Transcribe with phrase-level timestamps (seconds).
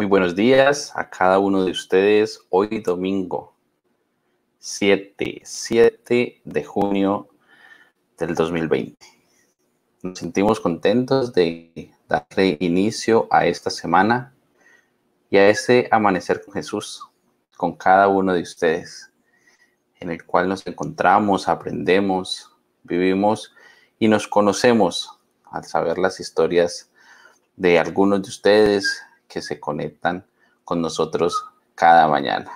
[0.00, 2.40] Muy buenos días a cada uno de ustedes.
[2.48, 3.54] Hoy domingo
[4.58, 7.28] 7, 7 de junio
[8.16, 8.96] del 2020.
[10.02, 14.32] Nos sentimos contentos de darle inicio a esta semana
[15.28, 17.06] y a ese amanecer con Jesús,
[17.58, 19.12] con cada uno de ustedes,
[19.96, 22.50] en el cual nos encontramos, aprendemos,
[22.84, 23.52] vivimos
[23.98, 26.90] y nos conocemos al saber las historias
[27.54, 30.26] de algunos de ustedes que se conectan
[30.64, 32.50] con nosotros cada mañana.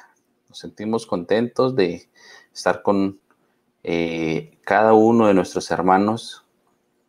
[0.49, 2.11] Nos sentimos contentos de
[2.53, 3.19] estar con
[3.82, 6.44] eh, cada uno de nuestros hermanos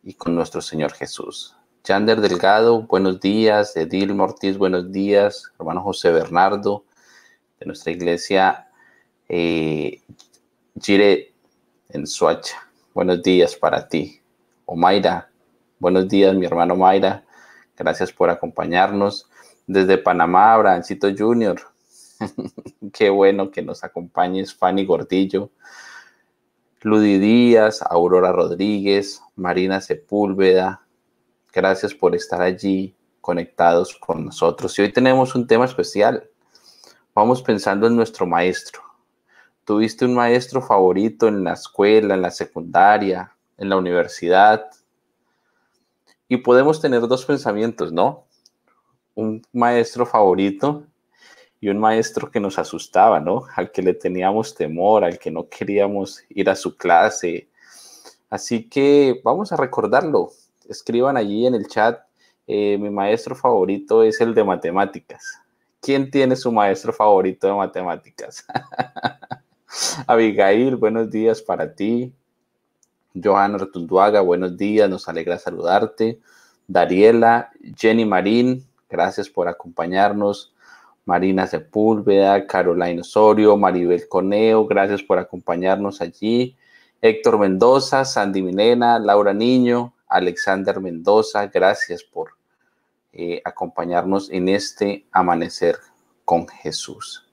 [0.02, 1.54] y con nuestro Señor Jesús.
[1.84, 3.76] Yander Delgado, buenos días.
[3.76, 5.52] Edil Ortiz, buenos días.
[5.58, 6.84] Hermano José Bernardo,
[7.60, 8.68] de nuestra iglesia
[9.28, 10.02] eh,
[10.80, 11.32] Gire
[11.88, 12.56] en Suacha.
[12.94, 14.20] Buenos días para ti.
[14.64, 15.30] Omaira,
[15.78, 17.24] buenos días, mi hermano Mayra.
[17.76, 19.28] Gracias por acompañarnos.
[19.66, 21.60] Desde Panamá, Abrancito Junior.
[22.92, 25.50] Qué bueno que nos acompañes, Fanny Gordillo.
[26.82, 30.82] Ludi Díaz, Aurora Rodríguez, Marina Sepúlveda.
[31.52, 34.78] Gracias por estar allí conectados con nosotros.
[34.78, 36.30] Y hoy tenemos un tema especial.
[37.12, 38.82] Vamos pensando en nuestro maestro.
[39.64, 44.66] ¿Tuviste un maestro favorito en la escuela, en la secundaria, en la universidad?
[46.28, 48.25] Y podemos tener dos pensamientos, ¿no?
[49.16, 50.84] Un maestro favorito
[51.60, 53.46] y un maestro que nos asustaba, ¿no?
[53.56, 57.48] Al que le teníamos temor, al que no queríamos ir a su clase.
[58.30, 60.30] Así que vamos a recordarlo.
[60.68, 62.00] Escriban allí en el chat,
[62.46, 65.40] eh, mi maestro favorito es el de matemáticas.
[65.80, 68.44] ¿Quién tiene su maestro favorito de matemáticas?
[70.06, 72.12] Abigail, buenos días para ti.
[73.22, 76.20] Johanna Rotunduaga, buenos días, nos alegra saludarte.
[76.68, 80.52] Dariela, Jenny Marín, gracias por acompañarnos.
[81.04, 86.56] Marina Sepúlveda, Caroline Osorio, Maribel Coneo, gracias por acompañarnos allí.
[87.00, 92.30] Héctor Mendoza, Sandy Milena, Laura Niño, Alexander Mendoza, gracias por
[93.12, 95.78] eh, acompañarnos en este amanecer
[96.24, 97.26] con Jesús.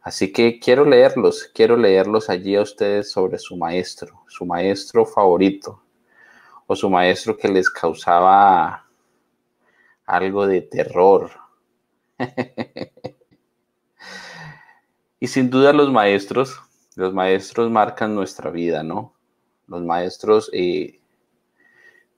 [0.00, 5.82] Así que quiero leerlos, quiero leerlos allí a ustedes sobre su maestro, su maestro favorito,
[6.66, 8.81] o su maestro que les causaba
[10.12, 11.30] algo de terror.
[15.18, 16.60] y sin duda los maestros,
[16.96, 19.14] los maestros marcan nuestra vida, ¿no?
[19.66, 21.00] Los maestros eh,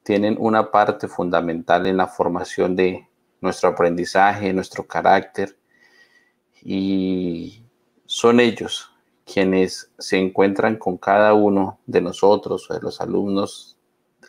[0.03, 3.09] tienen una parte fundamental en la formación de
[3.41, 5.57] nuestro aprendizaje, nuestro carácter,
[6.63, 7.65] y
[8.07, 8.91] son ellos
[9.25, 13.79] quienes se encuentran con cada uno de nosotros o de los alumnos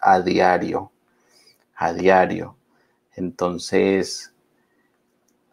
[0.02, 0.92] a diario,
[1.76, 2.56] a diario.
[3.16, 4.34] Entonces,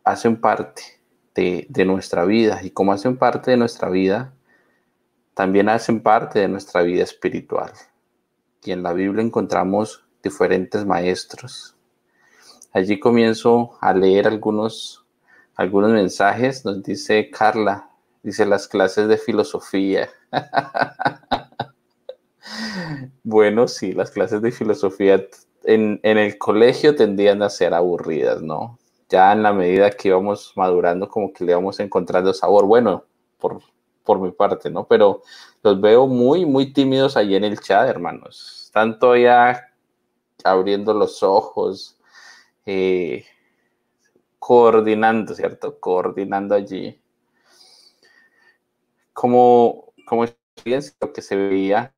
[0.04, 0.82] hacen parte
[1.34, 4.34] de, nuestra vida y como hacen parte de nuestra vida,
[5.34, 7.72] también hacen parte de nuestra vida espiritual.
[8.64, 11.76] Y en la Biblia encontramos diferentes maestros.
[12.72, 15.04] Allí comienzo a leer algunos,
[15.54, 16.64] algunos mensajes.
[16.64, 17.90] Nos dice Carla,
[18.22, 20.08] dice las clases de filosofía.
[23.22, 25.26] bueno, sí, las clases de filosofía
[25.64, 28.78] en, en, el colegio tendían a ser aburridas, ¿no?
[29.08, 32.66] Ya en la medida que íbamos madurando, como que le íbamos encontrando sabor.
[32.66, 33.04] Bueno,
[33.38, 33.60] por,
[34.04, 34.86] por mi parte, ¿no?
[34.86, 35.22] Pero
[35.62, 38.62] los veo muy, muy tímidos ahí en el chat, hermanos.
[38.66, 39.68] Están todavía
[40.44, 41.98] abriendo los ojos,
[42.66, 43.24] eh,
[44.38, 45.78] coordinando, ¿cierto?
[45.78, 47.00] Coordinando allí.
[49.12, 51.94] Como, como lo que se veía,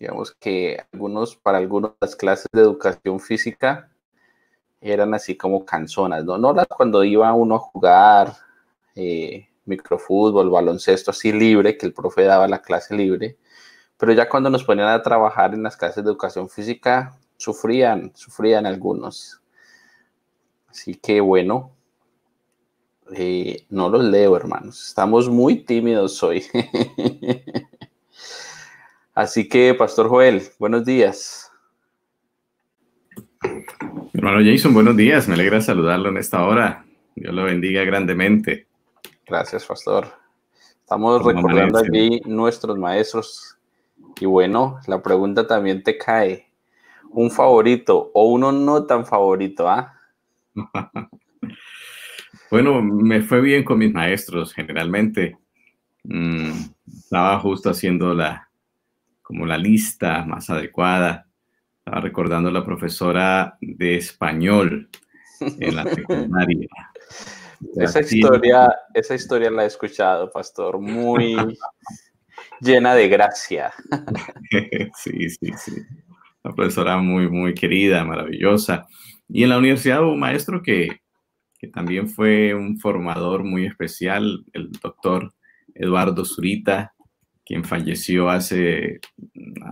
[0.00, 3.90] digamos que algunos, para algunos las clases de educación física
[4.80, 6.38] eran así como canzonas, ¿no?
[6.38, 8.34] No las cuando iba uno a jugar,
[8.94, 13.36] eh, microfútbol, baloncesto así libre, que el profe daba la clase libre,
[13.98, 18.64] pero ya cuando nos ponían a trabajar en las clases de educación física, sufrían, sufrían
[18.64, 19.42] algunos.
[20.68, 21.72] Así que bueno,
[23.14, 24.86] eh, no los leo, hermanos.
[24.86, 26.44] Estamos muy tímidos hoy.
[29.20, 31.52] Así que, Pastor Joel, buenos días.
[34.14, 35.28] Hermano Jason, buenos días.
[35.28, 36.86] Me alegra saludarlo en esta hora.
[37.14, 38.66] Dios lo bendiga grandemente.
[39.26, 40.06] Gracias, pastor.
[40.80, 43.58] Estamos recordando aquí nuestros maestros.
[44.18, 46.46] Y bueno, la pregunta también te cae.
[47.10, 49.68] ¿Un favorito o uno no tan favorito?
[49.68, 50.00] ¿ah?
[52.50, 55.36] bueno, me fue bien con mis maestros generalmente.
[56.04, 56.52] Mm,
[56.86, 58.49] estaba justo haciendo la,
[59.30, 61.28] como la lista más adecuada.
[61.78, 64.90] Estaba recordando a la profesora de español
[65.38, 66.68] en la secundaria.
[67.76, 71.36] Esa historia, esa historia la he escuchado, pastor, muy
[72.60, 73.72] llena de gracia.
[74.96, 75.72] Sí, sí, sí.
[76.42, 78.86] Una profesora muy, muy querida, maravillosa.
[79.28, 81.02] Y en la universidad hubo un maestro que,
[81.58, 85.34] que también fue un formador muy especial, el doctor
[85.74, 86.94] Eduardo Zurita,
[87.50, 89.00] quien falleció hace,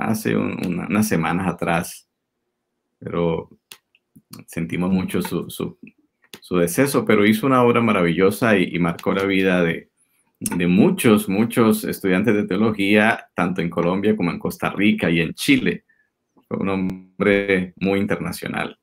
[0.01, 2.09] hace unas semanas atrás.
[2.99, 3.51] Pero
[4.49, 5.79] sentimos mucho su, su,
[6.41, 9.91] su deceso, pero hizo una obra maravillosa y, marcó la vida de,
[10.67, 15.85] muchos, muchos estudiantes de teología, tanto en Colombia como en Costa Rica y en Chile.
[16.49, 18.77] Fue un hombre muy internacional.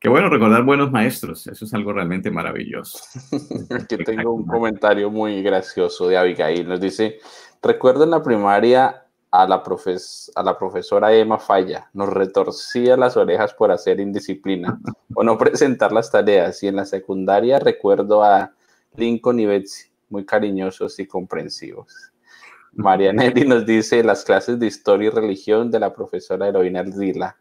[0.00, 3.00] Qué bueno recordar buenos maestros, eso es algo realmente maravilloso.
[3.74, 6.68] Aquí tengo un comentario muy gracioso de Abigail.
[6.68, 7.18] Nos dice,
[7.62, 11.88] recuerdo en la primaria a la, profes a la profesora Emma Falla.
[11.92, 14.78] Nos retorcía las orejas por hacer indisciplina
[15.14, 16.62] o no presentar las tareas.
[16.62, 18.52] Y en la secundaria recuerdo a
[18.96, 22.12] Lincoln y Betsy, muy cariñosos y comprensivos.
[22.72, 27.36] Marianelli nos dice las clases de historia y religión de la profesora Eloína Ardila.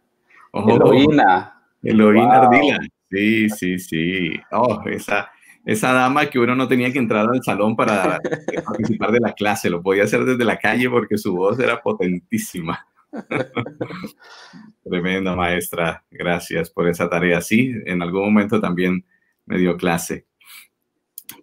[0.51, 1.61] Oh, Eloína.
[1.83, 2.79] Eloína Ardila.
[3.09, 4.33] Sí, sí, sí.
[4.51, 5.29] Oh, esa,
[5.67, 8.19] esa dama que uno no tenía que entrar al salón para
[8.65, 12.87] participar de la clase, lo podía hacer desde la calle porque su voz era potentísima.
[14.89, 17.41] Tremenda maestra, gracias por esa tarea.
[17.41, 19.03] Sí, en algún momento también
[19.45, 20.25] me dio clase.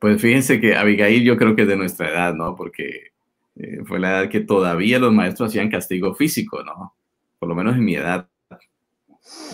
[0.01, 2.57] Pues fíjense que Abigail yo creo que es de nuestra edad, ¿no?
[2.57, 3.13] Porque
[3.57, 6.95] eh, fue la edad que todavía los maestros hacían castigo físico, ¿no?
[7.39, 8.27] Por lo menos en mi edad,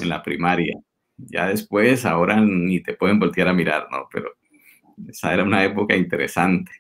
[0.01, 0.79] en la primaria.
[1.17, 4.09] Ya después, ahora ni te pueden voltear a mirar, ¿no?
[4.13, 4.31] Pero
[5.09, 6.73] esa era una época interesante.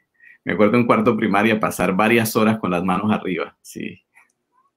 [0.44, 4.02] Me acuerdo en cuarto primaria pasar varias horas con las manos arriba, sí.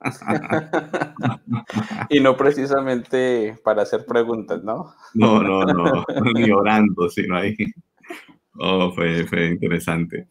[2.09, 4.93] y no precisamente para hacer preguntas, ¿no?
[5.13, 7.55] No, no, no, ni orando, sino ahí.
[8.55, 10.27] Oh, fue, fue interesante.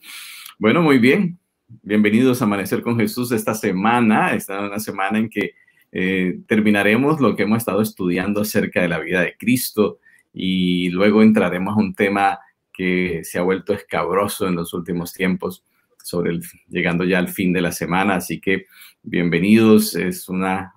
[0.59, 1.39] Bueno, muy bien.
[1.83, 4.35] Bienvenidos a Amanecer con Jesús esta semana.
[4.35, 5.55] Esta es una semana en que
[5.91, 9.99] eh, terminaremos lo que hemos estado estudiando acerca de la vida de Cristo
[10.33, 12.39] y luego entraremos a un tema
[12.73, 15.65] que se ha vuelto escabroso en los últimos tiempos,
[16.03, 18.17] sobre el, llegando ya al fin de la semana.
[18.17, 18.67] Así que
[19.03, 20.75] bienvenidos, es una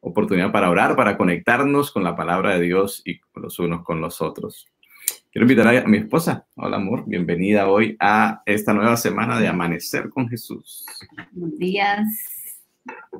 [0.00, 4.20] oportunidad para orar, para conectarnos con la palabra de Dios y los unos con los
[4.20, 4.66] otros.
[5.30, 6.46] Quiero invitar a mi esposa.
[6.56, 7.04] Hola, amor.
[7.06, 10.84] Bienvenida hoy a esta nueva semana de Amanecer con Jesús.
[11.32, 12.06] Buenos días.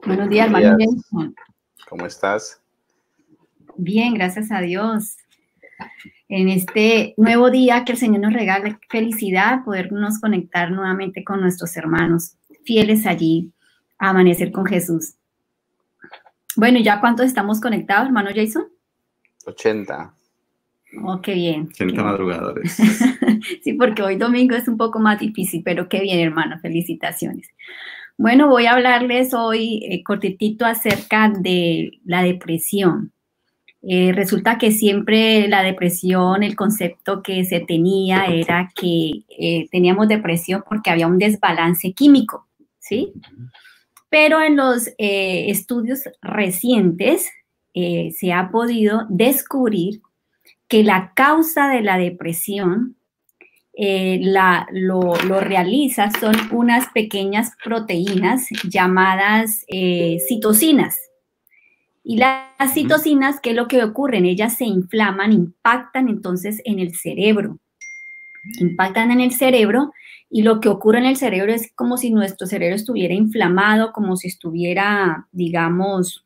[0.06, 0.76] Buenos días, hermano.
[0.78, 1.34] Jason.
[1.88, 2.60] ¿Cómo estás?
[3.76, 5.16] Bien, gracias a Dios.
[6.34, 11.76] En este nuevo día que el Señor nos regala felicidad, podernos conectar nuevamente con nuestros
[11.76, 13.52] hermanos fieles allí
[13.98, 15.12] a amanecer con Jesús.
[16.56, 18.64] Bueno, ¿ya cuántos estamos conectados, hermano Jason?
[19.44, 20.14] 80.
[21.04, 21.68] Oh, qué bien.
[21.74, 22.78] 80 madrugadores.
[23.62, 26.58] sí, porque hoy domingo es un poco más difícil, pero qué bien, hermano.
[26.60, 27.46] Felicitaciones.
[28.16, 33.11] Bueno, voy a hablarles hoy eh, cortitito acerca de la depresión.
[33.84, 40.06] Eh, resulta que siempre la depresión, el concepto que se tenía era que eh, teníamos
[40.06, 42.46] depresión porque había un desbalance químico,
[42.78, 43.12] ¿sí?
[44.08, 47.30] Pero en los eh, estudios recientes
[47.74, 50.02] se ha podido descubrir
[50.68, 52.96] que la causa de la depresión
[53.74, 59.64] la, lo, lo realiza son unas pequeñas proteínas llamadas
[60.28, 60.98] citocinas.
[62.04, 64.18] Y las citocinas, ¿qué es lo que ocurre?
[64.18, 67.58] Ellas se inflaman, impactan entonces en el cerebro.
[68.58, 69.92] Impactan en el cerebro
[70.28, 74.16] y lo que ocurre en el cerebro es como si nuestro cerebro estuviera inflamado, como
[74.16, 76.24] si estuviera, digamos,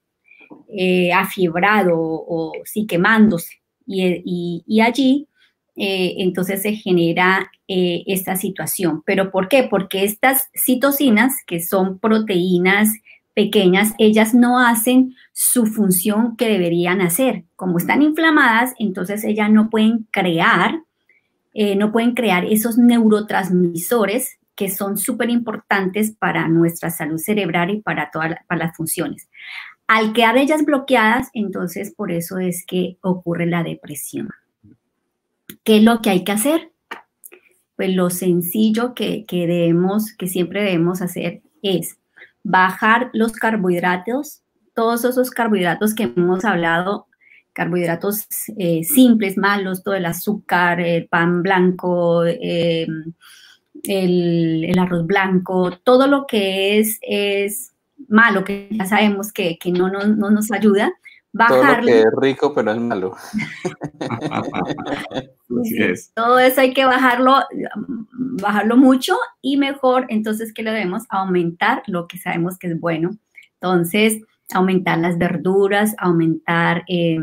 [0.68, 3.56] eh, afiebrado o, sí quemándose.
[3.86, 5.28] Y, y- y allí
[5.76, 9.02] eh, entonces se genera eh, esta situación.
[9.04, 9.64] ¿Pero por qué?
[9.64, 12.88] Porque estas citocinas, que son proteínas
[13.36, 17.44] pequeñas, ellas no hacen su función que deberían hacer.
[17.54, 20.80] Como están inflamadas, entonces ellas no pueden crear,
[21.52, 27.82] eh, no pueden crear esos neurotransmisores que son súper importantes para nuestra salud cerebral y
[27.82, 29.28] para todas las funciones.
[29.86, 34.30] Al quedar ellas bloqueadas, entonces por eso es que ocurre la depresión.
[35.62, 36.72] ¿Qué es lo que hay que hacer?
[37.76, 41.98] Pues lo sencillo que debemos, que siempre debemos hacer es
[42.48, 44.42] bajar los carbohidratos,
[44.74, 47.06] todos esos carbohidratos que hemos hablado,
[47.52, 48.26] carbohidratos
[48.56, 52.86] eh, simples, malos, todo el azúcar, el pan blanco, eh,
[53.82, 57.72] el, el arroz blanco, todo lo que es, es
[58.08, 60.92] malo, que ya sabemos que, que no, nos- no nos ayuda,
[61.48, 63.16] Todo lo que es rico, pero es malo.
[65.60, 66.12] Así es.
[66.14, 67.40] Todo eso hay que bajarlo,
[68.40, 71.04] bajarlo mucho y mejor, entonces, ¿qué le debemos?
[71.08, 73.16] Aumentar lo que sabemos que es bueno.
[73.60, 74.20] Entonces,
[74.52, 77.18] aumentar las verduras, aumentar eh,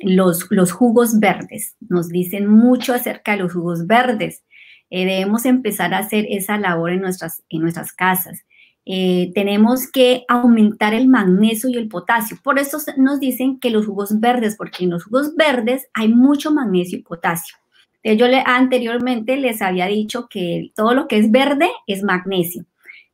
[0.00, 1.76] los, los jugos verdes.
[1.80, 4.44] Nos dicen mucho acerca de los jugos verdes.
[4.90, 8.44] Eh, debemos empezar a hacer esa labor en nuestras, en nuestras casas.
[8.92, 12.36] Eh, tenemos que aumentar el magnesio y el potasio.
[12.42, 16.50] Por eso nos dicen que los jugos verdes, porque en los jugos verdes hay mucho
[16.50, 17.56] magnesio y potasio.
[18.02, 22.64] Yo le, anteriormente les había dicho que todo lo que es verde es magnesio.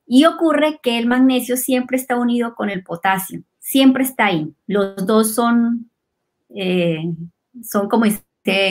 [0.07, 4.55] Y ocurre que el magnesio siempre está unido con el potasio, siempre está ahí.
[4.67, 5.91] Los dos son,
[6.55, 7.03] eh,
[7.63, 8.25] son como dice,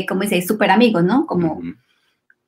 [0.09, 1.27] como dice, super amigos, ¿no?
[1.27, 1.61] Como,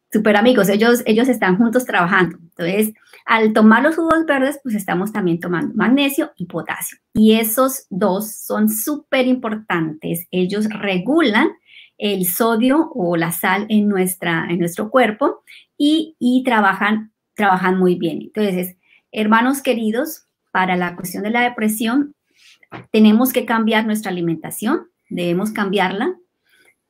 [0.09, 0.19] Ujú.
[0.19, 2.37] super amigos, ellos, ellos están juntos trabajando.
[2.37, 2.93] Entonces,
[3.25, 6.97] al tomar los jugos verdes, pues estamos también tomando magnesio y potasio.
[7.13, 10.27] Y esos dos son súper importantes.
[10.31, 11.49] Ellos regulan
[11.97, 15.43] el sodio o la sal en, nuestra, en nuestro cuerpo
[15.77, 18.21] y, y trabajan, trabajan muy bien.
[18.21, 18.77] Entonces,
[19.11, 22.15] hermanos queridos, para la cuestión de la depresión,
[22.91, 26.15] tenemos que cambiar nuestra alimentación, debemos cambiarla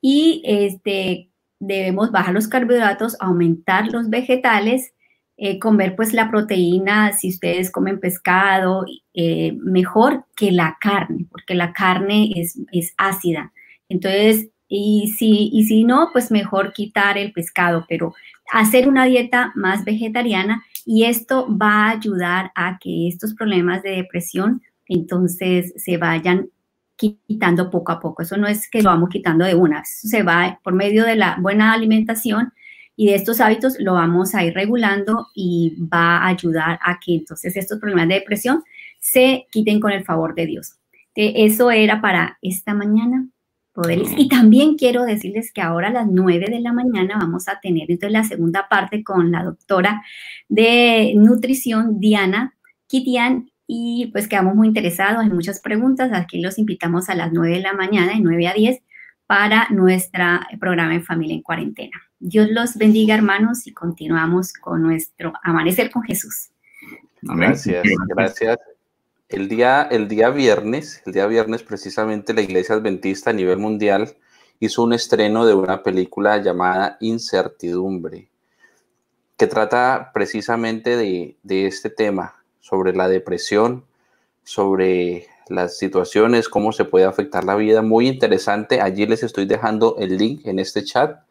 [0.01, 4.93] y este, debemos bajar los carbohidratos, aumentar los vegetales,
[5.37, 11.53] eh, comer pues la proteína, si ustedes comen pescado, eh, mejor que la carne, porque
[11.55, 13.53] la carne es, es ácida.
[13.89, 18.13] Entonces, y si, y si no, pues mejor quitar el pescado, pero
[18.51, 23.91] hacer una dieta más vegetariana y esto va a ayudar a que estos problemas de
[23.91, 26.49] depresión entonces se vayan
[26.98, 28.24] quitando poco a poco.
[28.24, 31.16] Eso no es que lo vamos quitando de una, eso se va por medio de
[31.16, 32.51] la buena alimentación
[32.96, 37.16] y de estos hábitos lo vamos a ir regulando y va a ayudar a que
[37.16, 38.63] entonces estos problemas de depresión
[39.00, 40.74] se quiten con el favor de Dios.
[41.16, 43.30] Eh, Eso era para esta mañana.
[43.72, 44.12] Poderles.
[44.18, 47.92] Y también quiero decirles que ahora a las 9 de la mañana vamos a tener
[47.92, 50.01] entonces la segunda parte con la doctora
[50.50, 52.56] de nutrición, Diana
[52.88, 56.12] Kitian, y pues quedamos muy interesados en muchas preguntas.
[56.13, 58.79] Aquí los invitamos a las 9 de la mañana, de 9 a 10,
[59.27, 60.24] para nuestro
[60.59, 62.01] programa en familia en cuarentena.
[62.17, 66.50] Dios los bendiga, hermanos, y continuamos con nuestro Amanecer con Jesús.
[67.21, 68.57] Gracias, gracias.
[69.27, 74.15] El día, el día viernes, el día viernes precisamente la Iglesia Adventista a nivel mundial
[74.62, 78.29] hizo un estreno de una película llamada Incertidumbre,
[79.36, 82.37] que trata precisamente de, de este tema,
[82.67, 83.86] sobre la depresión,
[84.43, 87.81] sobre las situaciones, cómo se puede afectar la vida.
[87.81, 88.81] Muy interesante.
[88.81, 91.21] Allí les estoy dejando el link en este chat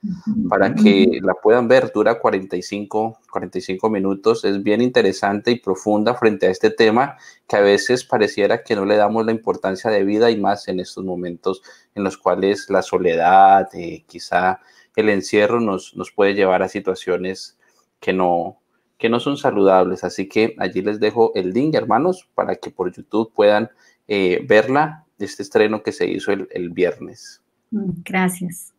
[0.49, 1.93] para que la puedan ver.
[1.93, 4.47] Dura 45, 45 minutos.
[4.47, 8.87] Es bien interesante y profunda frente a este tema que a veces pareciera que no
[8.87, 11.61] le damos la importancia de vida y más en estos momentos
[11.95, 14.61] en los cuales la soledad, eh, quizá
[14.95, 17.59] el encierro nos, nos puede llevar a situaciones
[18.01, 18.59] que no,
[18.99, 20.05] que no son saludables.
[20.05, 23.71] Así que allí les dejo el link, hermanos, para que por YouTube puedan
[24.09, 27.43] eh, verla, este estreno que se hizo el, el, viernes.
[27.71, 28.73] Mm, Gracias.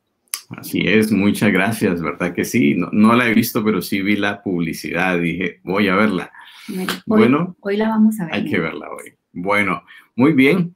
[0.49, 2.73] Así es, muchas gracias, ¿verdad que sí?
[2.73, 6.31] No, no, la he visto, pero sí vi la publicidad, dije, voy a verla.
[6.69, 8.33] Hoy, bueno, hoy la vamos a ver.
[8.33, 9.13] Hay que verla hoy.
[9.33, 9.83] Bueno,
[10.15, 10.73] muy bien.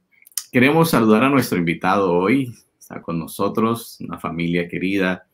[0.50, 2.54] Queremos saludar a nuestro invitado hoy.
[2.78, 5.26] Está con nosotros, una familia querida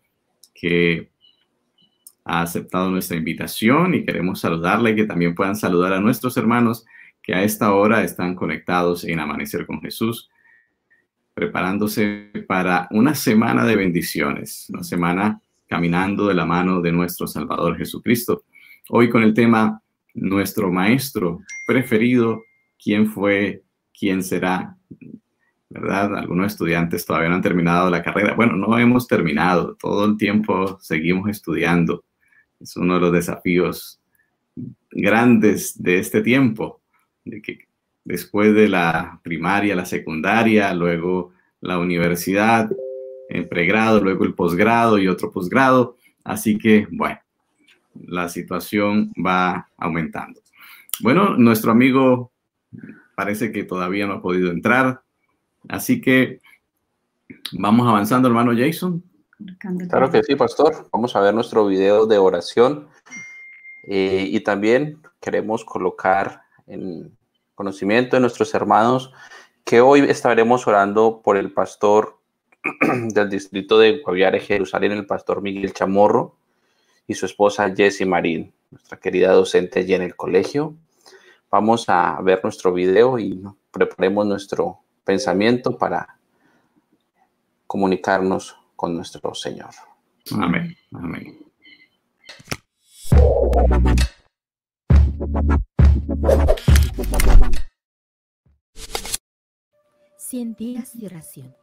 [0.55, 1.11] que
[2.29, 6.85] ha aceptado nuestra invitación y queremos saludarle y que también puedan saludar a nuestros hermanos
[7.23, 10.29] que a esta hora están conectados en Amanecer con Jesús,
[11.33, 17.79] preparándose para una semana de bendiciones, una semana caminando de la mano de nuestro Salvador
[17.79, 18.45] Jesucristo.
[18.91, 19.83] Hoy con el tema
[20.15, 22.43] Nuestro Maestro preferido,
[22.83, 23.63] ¿quién fue?
[23.99, 24.77] ¿Quién será?
[25.71, 26.15] ¿Verdad?
[26.17, 28.35] Algunos estudiantes todavía no han terminado la carrera.
[28.35, 32.05] Bueno, no hemos terminado, todo el tiempo seguimos estudiando.
[32.61, 34.01] Es uno de los desafíos
[34.91, 36.81] grandes de este tiempo
[37.25, 37.69] de que
[38.05, 42.71] después de la primaria, la secundaria, luego la universidad,
[43.29, 45.97] el pregrado, luego el posgrado y otro posgrado.
[46.25, 47.21] Así que, bueno,
[48.07, 50.41] la situación va aumentando.
[51.01, 52.33] Bueno, nuestro amigo
[53.15, 55.03] parece que todavía no ha podido entrar,
[55.69, 56.41] así que
[57.53, 59.03] vamos avanzando, hermano Jason.
[59.89, 60.89] Claro que sí, pastor.
[60.93, 62.89] Vamos a ver nuestro video de oración
[63.85, 67.17] eh, y también queremos colocar en
[67.55, 69.13] conocimiento de nuestros hermanos
[69.65, 72.19] que hoy estaremos orando por el pastor
[72.81, 76.37] del distrito de Guaviare, Jerusalén, el pastor Miguel Chamorro
[77.07, 80.75] y su esposa Jessie Marín, nuestra querida docente allí en el colegio.
[81.51, 86.19] Vamos a ver nuestro video y preparemos nuestro pensamiento para
[87.67, 89.75] comunicarnos con nuestro Señor.
[90.41, 90.77] Amén.
[90.93, 91.37] Amén.
[100.17, 101.57] Cien días de oración.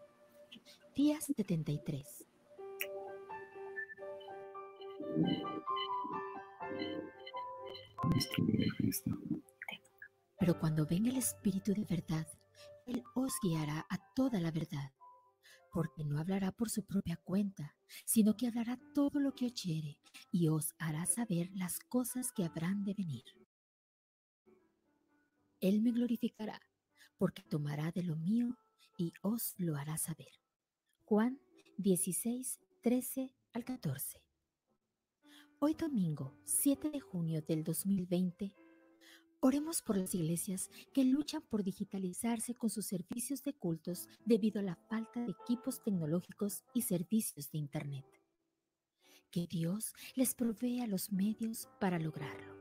[0.93, 2.25] Día 73.
[10.37, 12.27] Pero cuando venga el Espíritu de verdad,
[12.85, 14.91] Él os guiará a toda la verdad,
[15.75, 19.99] porque no hablará por su propia cuenta, sino que hablará todo lo que oyere
[20.31, 23.25] y os hará saber las cosas que habrán de venir.
[25.59, 26.61] Él me glorificará,
[27.17, 28.57] porque tomará de lo mío
[28.97, 30.31] y os lo hará saber.
[31.03, 31.41] Juan
[31.77, 34.23] 16, 13 al 14.
[35.59, 38.55] Hoy domingo, 7 de junio del 2020,
[39.45, 44.63] oremos por las iglesias que luchan por digitalizarse con sus servicios de cultos debido a
[44.63, 48.05] la falta de equipos tecnológicos y servicios de Internet.
[49.29, 52.55] Que Dios les provea los medios para lograrlo.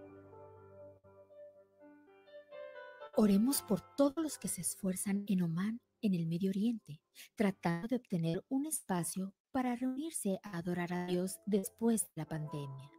[3.16, 7.00] Oremos por todos los que se esfuerzan en Oman, en el Medio Oriente,
[7.34, 12.93] tratando de obtener un espacio para reunirse a adorar a Dios después de la pandemia.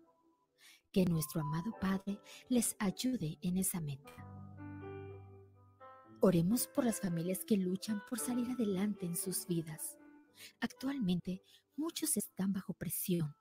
[0.96, 4.14] Que nuestro amado Padre les ayude en esa meta.
[6.22, 9.98] Oremos por las familias que luchan por salir adelante en sus vidas.
[10.62, 11.44] Actualmente
[11.76, 13.36] muchos están bajo presión.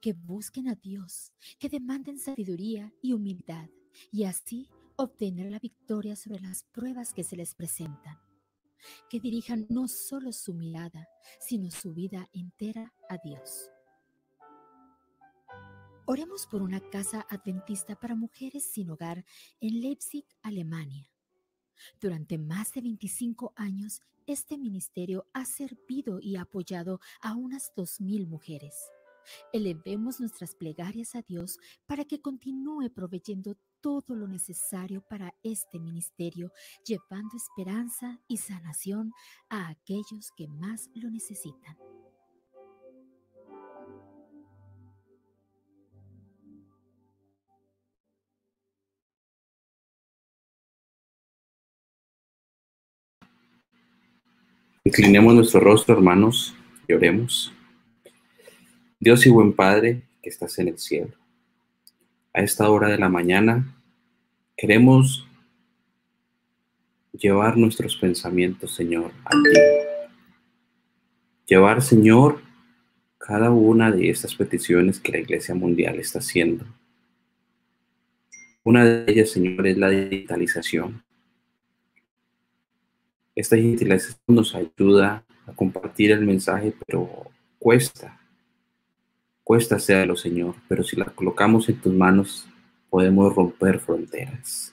[0.00, 3.68] Que busquen a Dios, que demanden sabiduría y humildad
[4.12, 8.20] y así obtener la victoria sobre las pruebas que se les presentan.
[9.10, 11.08] Que dirijan no solo su mirada,
[11.40, 13.73] sino su vida entera a Dios.
[16.06, 19.24] Oremos por una casa adventista para mujeres sin hogar
[19.60, 21.10] en Leipzig, Alemania.
[21.98, 28.74] Durante más de 25 años, este ministerio ha servido y apoyado a unas 2.000 mujeres.
[29.54, 36.52] Elevemos nuestras plegarias a Dios para que continúe proveyendo todo lo necesario para este ministerio,
[36.84, 39.14] llevando esperanza y sanación
[39.48, 41.78] a aquellos que más lo necesitan.
[54.86, 56.54] Inclinemos nuestro rostro, hermanos,
[56.86, 57.50] y oremos.
[59.00, 61.14] Dios y buen Padre que estás en el cielo,
[62.34, 63.74] a esta hora de la mañana
[64.56, 65.26] queremos
[67.12, 69.60] llevar nuestros pensamientos, Señor, a ti.
[71.46, 72.42] Llevar, Señor,
[73.18, 76.66] cada una de estas peticiones que la Iglesia Mundial está haciendo.
[78.64, 81.03] Una de ellas, Señor, es la digitalización.
[83.34, 88.20] Esta digitalización nos ayuda a compartir el mensaje, pero cuesta.
[89.42, 92.48] Cuesta hacerlo, Señor, pero si la colocamos en tus manos,
[92.88, 94.72] podemos romper fronteras.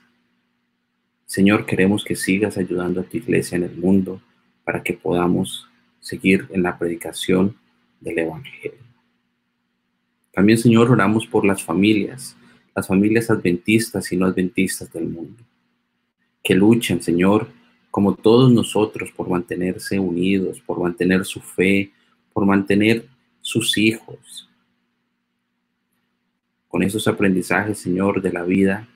[1.26, 4.22] Señor, queremos que sigas ayudando a tu iglesia en el mundo
[4.64, 5.68] para que podamos
[6.00, 7.56] seguir en la predicación
[8.00, 8.80] del Evangelio.
[10.32, 12.38] También, Señor, oramos por las familias,
[12.76, 15.44] las familias adventistas y no adventistas del mundo,
[16.44, 17.48] que luchan, Señor,
[17.92, 21.92] como todos nosotros, por mantenerse unidos, por mantener su fe,
[22.32, 23.06] por mantener
[23.42, 24.50] sus hijos.
[26.70, 28.88] Con esos aprendizajes, Señor, de la vida,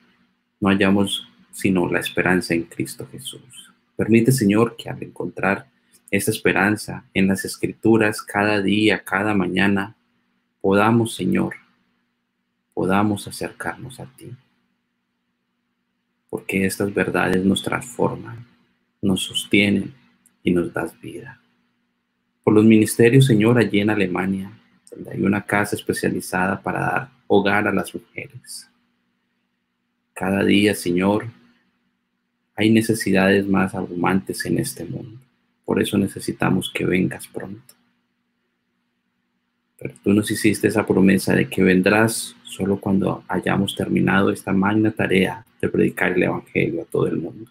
[0.58, 3.72] no hallamos sino la esperanza en Cristo Jesús.
[3.96, 5.66] Permite, Señor, que al encontrar
[6.10, 9.94] esta esperanza en las escrituras cada día, cada mañana,
[10.60, 11.54] podamos, Señor,
[12.72, 14.32] podamos acercarnos a ti.
[16.30, 18.55] Porque estas verdades nos transforman
[19.02, 19.94] nos sostienen
[20.42, 21.40] y nos das vida.
[22.42, 24.52] Por los ministerios, Señor, allí en Alemania,
[24.90, 28.70] donde hay una casa especializada para dar hogar a las mujeres.
[30.14, 31.26] Cada día, Señor,
[32.54, 35.20] hay necesidades más abrumantes en este mundo.
[35.64, 37.74] Por eso necesitamos que vengas pronto.
[39.78, 44.90] Pero tú nos hiciste esa promesa de que vendrás solo cuando hayamos terminado esta magna
[44.90, 47.50] tarea de predicar el Evangelio a todo el mundo.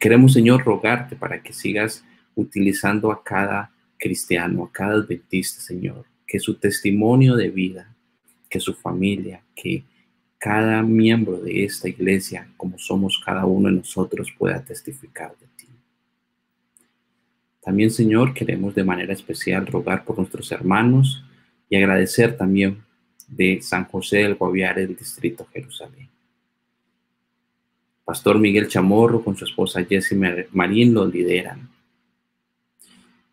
[0.00, 2.02] Queremos, Señor, rogarte para que sigas
[2.34, 7.94] utilizando a cada cristiano, a cada adventista, Señor, que su testimonio de vida,
[8.48, 9.84] que su familia, que
[10.38, 15.66] cada miembro de esta iglesia, como somos cada uno de nosotros, pueda testificar de ti.
[17.60, 21.22] También, Señor, queremos de manera especial rogar por nuestros hermanos
[21.68, 22.82] y agradecer también
[23.28, 26.09] de San José del Guaviare del Distrito Jerusalén.
[28.10, 30.18] Pastor Miguel Chamorro con su esposa Jessie
[30.50, 31.70] Marín lo lideran.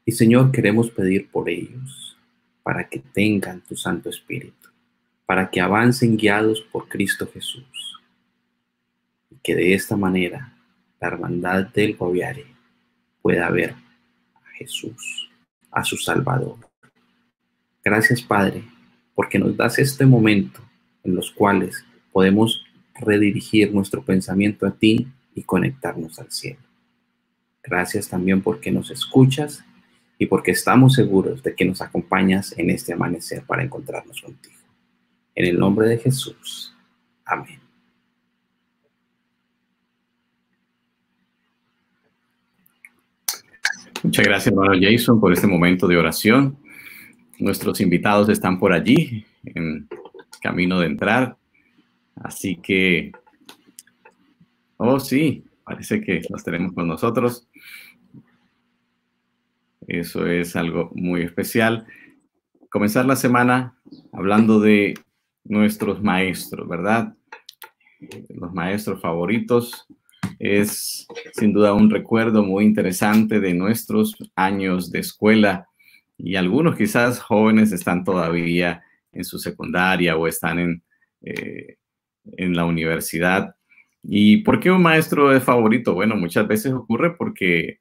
[0.05, 2.15] Y Señor, queremos pedir por ellos,
[2.61, 4.69] para que tengan tu Santo Espíritu,
[5.25, 7.99] para que avancen guiados por Cristo Jesús.
[9.31, 10.53] Y que de esta manera
[11.01, 12.45] la hermandad del Goviare
[13.23, 15.27] pueda ver a Jesús,
[15.71, 16.59] a su Salvador.
[17.83, 18.63] Gracias, Padre,
[19.15, 20.61] porque nos das este momento
[21.03, 22.63] en los cuales podemos
[22.99, 26.59] redirigir nuestro pensamiento a ti y conectarnos al cielo.
[27.63, 29.63] Gracias también porque nos escuchas
[30.17, 34.55] y porque estamos seguros de que nos acompañas en este amanecer para encontrarnos contigo.
[35.35, 36.75] En el nombre de Jesús.
[37.25, 37.59] Amén.
[44.03, 46.57] Muchas gracias, hermano Jason, por este momento de oración.
[47.39, 49.87] Nuestros invitados están por allí, en
[50.41, 51.37] camino de entrar.
[52.23, 53.11] Así que,
[54.77, 57.47] oh sí, parece que los tenemos con nosotros.
[59.87, 61.85] Eso es algo muy especial.
[62.69, 63.77] Comenzar la semana
[64.11, 64.95] hablando de
[65.45, 67.15] nuestros maestros, ¿verdad?
[68.29, 69.87] Los maestros favoritos
[70.39, 75.67] es sin duda un recuerdo muy interesante de nuestros años de escuela
[76.17, 80.83] y algunos quizás jóvenes están todavía en su secundaria o están en
[81.21, 81.77] eh,
[82.37, 83.55] en la universidad.
[84.03, 85.93] ¿Y por qué un maestro es favorito?
[85.93, 87.79] Bueno, muchas veces ocurre porque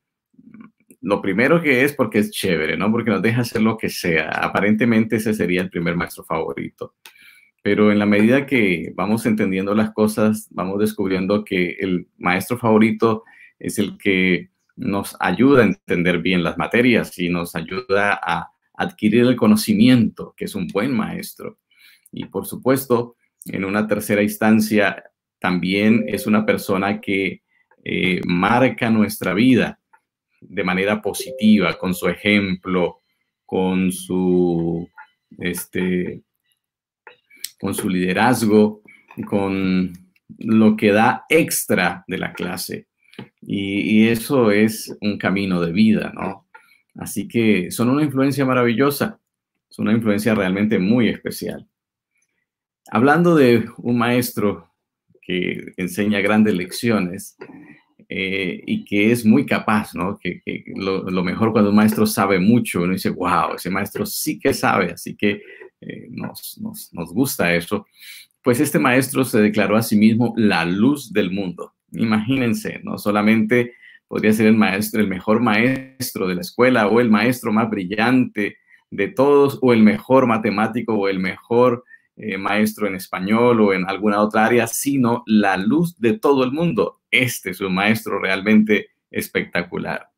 [1.00, 2.90] lo primero que es porque es chévere, ¿no?
[2.90, 4.28] Porque nos deja hacer lo que sea.
[4.30, 6.94] Aparentemente ese sería el primer maestro favorito.
[7.62, 13.24] Pero en la medida que vamos entendiendo las cosas, vamos descubriendo que el maestro favorito
[13.58, 19.22] es el que nos ayuda a entender bien las materias y nos ayuda a adquirir
[19.22, 21.58] el conocimiento, que es un buen maestro.
[22.12, 23.16] Y por supuesto,
[23.48, 25.04] en una tercera instancia,
[25.38, 27.42] también es una persona que
[27.84, 29.78] eh, marca nuestra vida
[30.40, 33.02] de manera positiva, con su ejemplo,
[33.44, 34.88] con su
[35.38, 36.22] este,
[37.58, 38.82] con su liderazgo,
[39.26, 39.92] con
[40.38, 42.88] lo que da extra de la clase.
[43.40, 46.48] Y, y eso es un camino de vida, ¿no?
[46.96, 49.20] Así que son una influencia maravillosa,
[49.68, 51.66] son una influencia realmente muy especial.
[52.90, 54.70] Hablando de un maestro
[55.20, 57.36] que enseña grandes lecciones
[58.08, 60.18] eh, y que es muy capaz, ¿no?
[60.18, 60.42] Que,
[60.76, 64.92] lo, mejor cuando un maestro sabe mucho, uno dice, wow, ese maestro sí que sabe,
[64.92, 65.42] así que
[65.80, 67.86] eh, nos, nos, nos gusta eso.
[68.42, 71.72] Pues este maestro se declaró a sí mismo la luz del mundo.
[71.90, 73.74] Imagínense, no solamente
[74.06, 78.58] podría ser el maestro, el mejor maestro de la escuela o el maestro más brillante
[78.90, 81.84] de todos o el mejor matemático o el mejor
[82.16, 86.52] eh, maestro en español o en alguna otra área, sino la luz de todo el
[86.52, 87.00] mundo.
[87.10, 90.08] Este es un maestro realmente espectacular.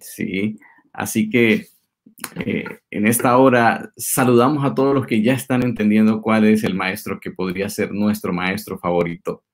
[0.00, 0.58] Sí,
[0.92, 1.66] así que
[2.44, 6.74] eh, en esta hora saludamos a todos los que ya están entendiendo cuál es el
[6.74, 9.44] maestro que podría ser nuestro maestro favorito.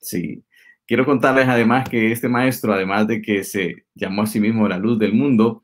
[0.00, 0.44] Sí,
[0.86, 4.78] quiero contarles además que este maestro, además de que se llamó a sí mismo la
[4.78, 5.62] luz del mundo,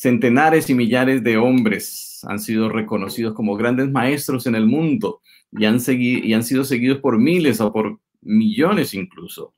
[0.00, 5.20] centenares y millares de hombres han sido reconocidos como grandes maestros en el mundo
[5.52, 9.52] y han, y han sido seguidos por miles o por millones incluso.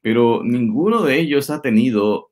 [0.00, 2.30] Pero ninguno de ellos ha tenido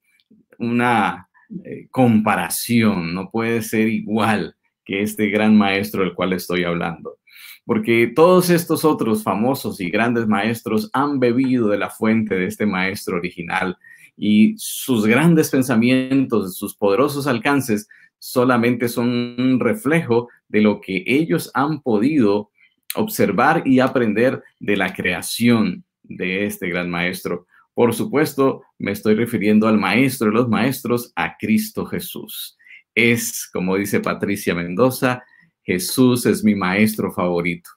[0.60, 1.30] una
[1.64, 7.18] eh, comparación, no puede ser igual que este gran maestro del cual estoy hablando.
[7.64, 12.66] Porque todos estos otros famosos y grandes maestros han bebido de la fuente de este
[12.66, 13.76] maestro original
[14.18, 21.52] y sus grandes pensamientos, sus poderosos alcances solamente son un reflejo de lo que ellos
[21.54, 22.50] han podido
[22.96, 27.46] observar y aprender de la creación de este gran maestro.
[27.74, 32.59] Por supuesto, me estoy refiriendo al maestro de los maestros, a Cristo Jesús.
[32.96, 35.22] Es, como dice Patricia Mendoza,
[35.62, 37.70] Jesús es mi maestro favorito.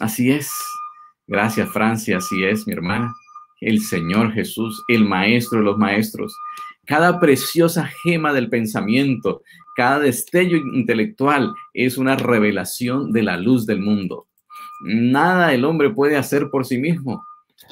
[0.00, 0.50] Así es.
[1.26, 2.16] Gracias, Francia.
[2.16, 3.12] Así es, mi hermana.
[3.60, 6.34] El Señor Jesús, el maestro de los maestros.
[6.86, 9.42] Cada preciosa gema del pensamiento,
[9.76, 14.26] cada destello intelectual es una revelación de la luz del mundo.
[14.82, 17.24] Nada el hombre puede hacer por sí mismo,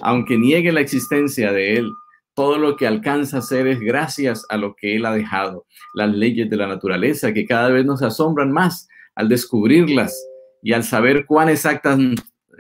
[0.03, 1.91] aunque niegue la existencia de él.
[2.35, 6.11] Todo lo que alcanza a hacer es gracias a lo que él ha dejado, las
[6.13, 10.27] leyes de la naturaleza que cada vez nos asombran más al descubrirlas
[10.63, 11.99] y al saber cuán exactas,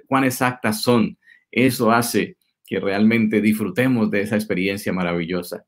[0.07, 1.19] cuán exactas son.
[1.51, 5.65] Eso hace que realmente disfrutemos de esa experiencia maravillosa.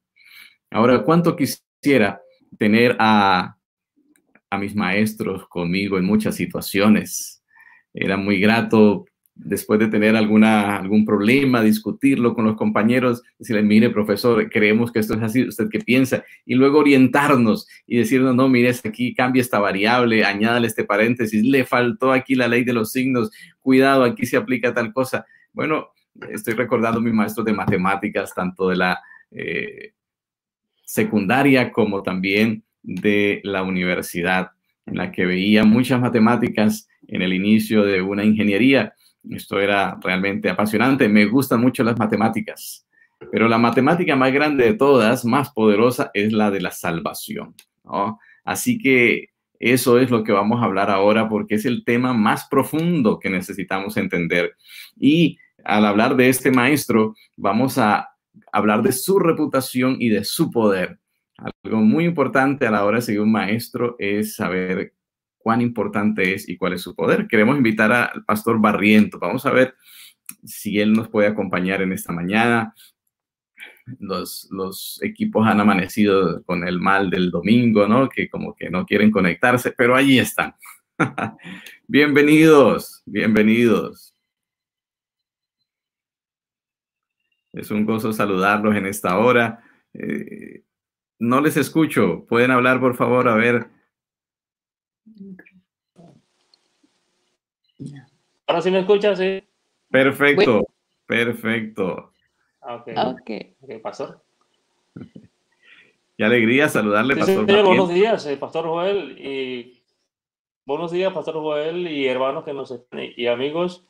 [0.71, 2.21] Ahora, ¿cuánto quisiera
[2.59, 3.57] tener a
[4.51, 7.43] a mis maestros conmigo en muchas situaciones.
[7.93, 13.91] Era muy grato después de tener alguna, algún problema, discutirlo con los compañeros, decirle, mire,
[13.91, 16.25] profesor, creemos que esto es así, ¿usted qué piensa?
[16.47, 21.67] Y luego orientarnos y decirnos, no, mire, aquí cambia esta variable, añádale este paréntesis, le
[21.67, 23.31] faltó aquí la ley de los signos,
[23.61, 25.27] cuidado, aquí se aplica tal cosa.
[25.53, 25.89] Bueno,
[26.31, 29.01] estoy recordando a mis maestros de matemáticas, tanto de la
[29.31, 29.93] eh,
[30.85, 34.51] secundaria como también de la universidad,
[34.87, 38.95] en la que veía muchas matemáticas en el inicio de una ingeniería.
[39.29, 41.09] Esto era realmente apasionante.
[41.09, 42.87] Me gustan mucho las matemáticas,
[43.33, 47.55] pero la matemática más grande de todas, más poderosa, es la de la salvación.
[48.45, 52.47] Así que eso es lo que vamos a hablar ahora porque es el tema más
[52.49, 54.55] profundo que necesitamos entender.
[54.99, 58.11] Y al hablar de este maestro, vamos a
[58.53, 61.01] hablar de su reputación y de su poder.
[61.37, 64.95] Algo muy importante a la hora de seguir un maestro es saber
[65.39, 67.27] cuán importante es y cuál es su poder.
[67.27, 69.19] Queremos invitar al pastor Barriento.
[69.19, 69.75] Vamos a ver
[70.45, 72.75] si él nos puede acompañar en esta mañana.
[73.99, 78.09] Los, los equipos han amanecido con el mal del domingo, ¿no?
[78.09, 80.55] Que como que no quieren conectarse, pero allí están.
[81.87, 84.16] bienvenidos, bienvenidos.
[87.57, 89.65] Es un gozo saludarlos en esta hora.
[89.95, 90.63] Eh,
[91.19, 92.27] no les escucho.
[92.29, 93.29] ¿Pueden hablar, por favor?
[93.29, 93.69] A ver.
[98.47, 99.43] Ahora sí me escuchas, sí.
[99.91, 100.67] Perfecto,
[101.07, 102.13] perfecto.
[102.61, 102.89] Ok.
[103.07, 103.31] Ok.
[103.63, 104.23] Ok, pastor.
[106.19, 107.47] Qué alegría saludarle, Sí, Pastor.
[107.47, 109.19] señor, buenos días, eh, Pastor Joel.
[109.19, 109.83] Y
[110.67, 113.87] buenos días, Pastor Joel y hermanos que nos están y amigos.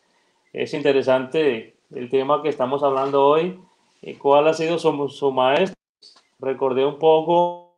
[0.53, 3.61] Es interesante el tema que estamos hablando hoy.
[4.03, 5.77] y ¿Cuál ha sido su, su maestro?
[6.39, 7.77] Recordé un poco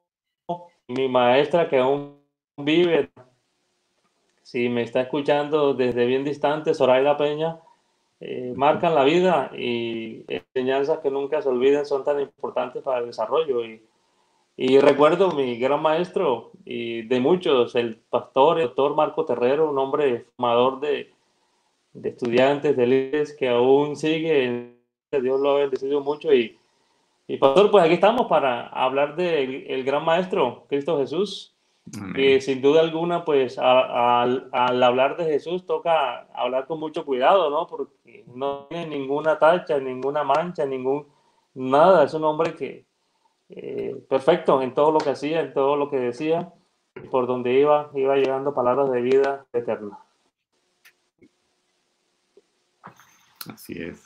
[0.89, 2.19] mi maestra que aún
[2.57, 3.11] vive.
[4.43, 7.61] Si me está escuchando desde bien distante, Zoraida Peña,
[8.21, 13.07] eh, marcan la vida y enseñanzas que nunca se olviden son tan importantes para el
[13.07, 13.65] desarrollo.
[13.65, 13.83] Y
[14.57, 19.79] Y recuerdo mi gran maestro y de muchos, el pastor, el doctor Marco Terrero, un
[19.79, 21.13] hombre formador de,
[21.93, 24.75] de estudiantes, de líderes que aún sigue.
[25.11, 26.33] Dios lo ha bendecido mucho.
[26.33, 26.59] Y,
[27.27, 31.55] y pastor, pues aquí estamos para hablar del el gran maestro, Cristo Jesús.
[31.99, 32.13] Amén.
[32.15, 36.79] Que sin duda alguna, pues a- a- al, al hablar de Jesús toca hablar con
[36.79, 37.67] mucho cuidado, ¿no?
[37.67, 41.07] Porque no tiene ninguna tacha, ninguna mancha, ningún
[41.55, 42.05] nada.
[42.05, 42.85] Es un hombre que
[43.49, 46.53] eh, perfecto en todo lo que hacía, en todo lo que decía,
[47.11, 49.99] por donde iba, iba llegando palabras de vida eterna.
[53.47, 54.03] Así es.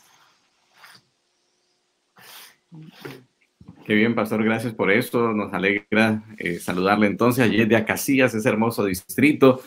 [3.85, 5.33] Qué bien, pastor, gracias por esto.
[5.33, 9.61] Nos alegra eh, saludarle entonces allí de Acacias, ese hermoso distrito.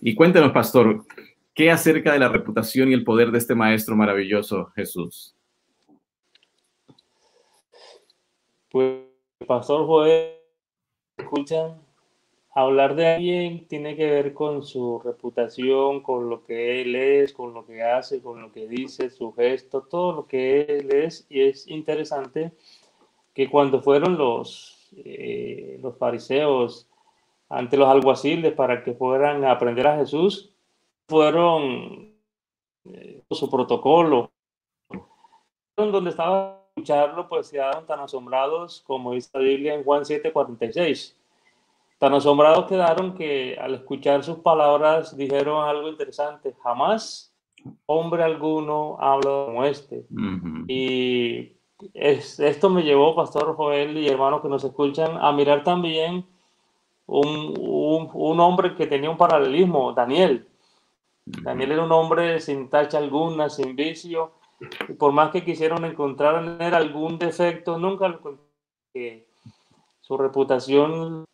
[0.00, 1.06] Y cuéntenos, pastor,
[1.54, 5.34] ¿qué acerca de la reputación y el poder de este maestro maravilloso, Jesús?
[8.70, 9.02] Pues,
[9.46, 10.34] Pastor Joel,
[11.16, 11.83] escuchan,
[12.54, 17.52] hablar de alguien tiene que ver con su reputación, con lo que él es, con
[17.52, 21.26] lo que hace, con lo que dice, su gesto, todo lo que él es.
[21.28, 22.52] Y es interesante
[23.34, 26.88] que cuando fueron los, eh, los fariseos
[27.48, 30.54] ante los alguaciles para que fueran a aprender a Jesús,
[31.08, 32.14] fueron
[32.84, 34.30] eh, su protocolo,
[35.76, 41.14] donde estaba escucharlo, pues quedaron tan asombrados como dice la Biblia en Juan 7:46.
[41.98, 47.32] Tan asombrados quedaron que al escuchar sus palabras dijeron algo interesante, jamás
[47.86, 50.04] hombre alguno habla como este.
[50.68, 51.56] Y
[51.94, 56.26] es- esto me llevó, Pastor Joel y hermanos que nos escuchan, a mirar también
[57.06, 60.46] un, un- un hombre que tenía un paralelismo, Daniel.
[61.26, 64.32] Daniel era un hombre sin tacha alguna, sin vicio,
[64.88, 69.24] y por más que quisieron encontrar en él algún defecto, nunca lo encontraron.
[70.00, 71.24] Su reputación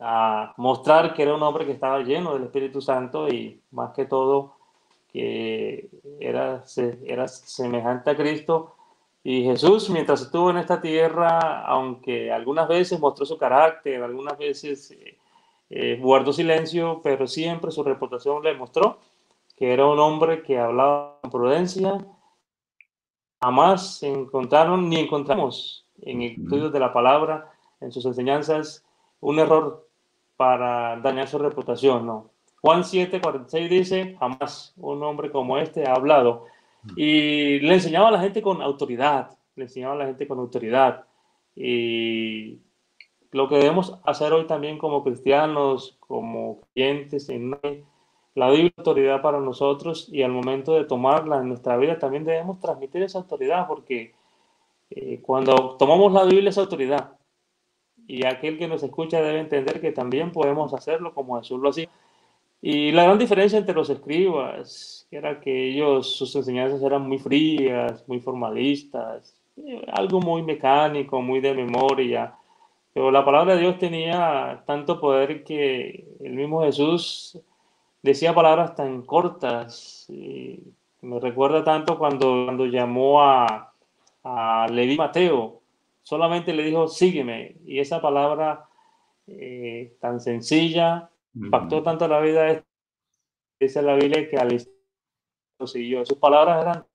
[0.00, 4.04] a mostrar que era un hombre que estaba lleno del Espíritu Santo y más que
[4.04, 4.56] todo
[5.12, 5.88] que
[6.20, 6.62] era,
[7.04, 8.74] era semejante a Cristo.
[9.24, 14.90] Y Jesús, mientras estuvo en esta tierra, aunque algunas veces mostró su carácter, algunas veces
[14.92, 15.18] eh,
[15.70, 18.98] eh, guardó silencio, pero siempre su reputación le mostró
[19.56, 21.98] que era un hombre que hablaba con prudencia.
[23.40, 28.84] Jamás encontraron ni encontramos en estudios de la palabra, en sus enseñanzas,
[29.20, 29.87] un error
[30.38, 32.30] para dañar su reputación, no.
[32.60, 36.46] Juan 7, 46 dice, jamás un hombre como este ha hablado.
[36.96, 41.06] Y le enseñaba a la gente con autoridad, le enseñaba a la gente con autoridad.
[41.56, 42.60] Y
[43.32, 47.58] lo que debemos hacer hoy también como cristianos, como creyentes, en
[48.36, 52.60] la Biblia autoridad para nosotros y al momento de tomarla en nuestra vida también debemos
[52.60, 54.14] transmitir esa autoridad porque
[54.90, 57.17] eh, cuando tomamos la Biblia es autoridad
[58.08, 61.88] y aquel que nos escucha debe entender que también podemos hacerlo como Jesús lo hacía.
[62.62, 68.02] Y la gran diferencia entre los escribas era que ellos, sus enseñanzas eran muy frías,
[68.08, 69.38] muy formalistas,
[69.92, 72.34] algo muy mecánico, muy de memoria.
[72.94, 77.38] Pero la palabra de Dios tenía tanto poder que el mismo Jesús
[78.02, 80.06] decía palabras tan cortas.
[81.02, 83.72] me recuerda tanto cuando, cuando llamó a,
[84.24, 85.57] a Leví Mateo,
[86.08, 87.56] solamente le dijo, sígueme.
[87.66, 88.66] Y esa palabra
[89.26, 92.64] eh, tan sencilla impactó tanto la vida de
[93.60, 94.56] dice la Biblia que al
[95.58, 96.06] lo siguió.
[96.06, 96.86] Sus palabras eran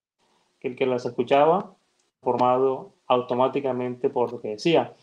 [0.59, 1.75] que el que las escuchaba,
[2.21, 4.95] formado automáticamente por lo que decía.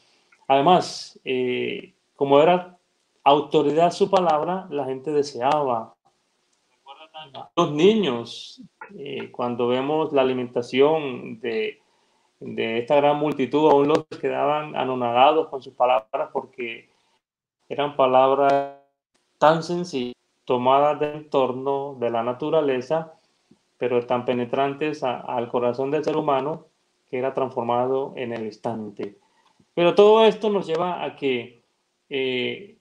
[0.49, 2.79] Además, eh, como era
[3.23, 5.95] autoridad su palabra, la gente deseaba.
[7.55, 8.61] Los niños,
[8.99, 11.80] eh, cuando vemos la alimentación de,
[12.41, 16.89] de esta gran multitud, aún los quedaban anonadados con sus palabras porque
[17.69, 18.77] eran palabras
[19.39, 20.15] tan sencillas,
[20.45, 23.13] tomadas del entorno, de la naturaleza,
[23.79, 26.67] pero tan penetrantes al corazón del ser humano
[27.09, 29.17] que era transformado en el instante.
[29.75, 31.63] Pero todo esto nos lleva a que
[32.09, 32.77] eh,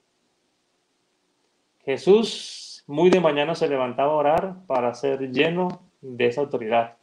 [1.86, 6.98] Jesús muy de mañana se levantaba a orar para ser lleno de esa autoridad.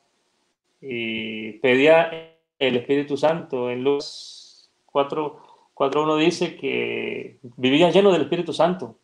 [0.80, 3.70] Y pedía el Espíritu Santo.
[3.70, 5.42] En Lucas 4,
[5.74, 8.98] 4.1 dice que vivía lleno del Espíritu Santo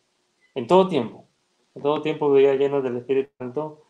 [0.55, 1.27] en todo tiempo.
[1.75, 3.83] En todo tiempo vivía lleno del Espíritu Santo.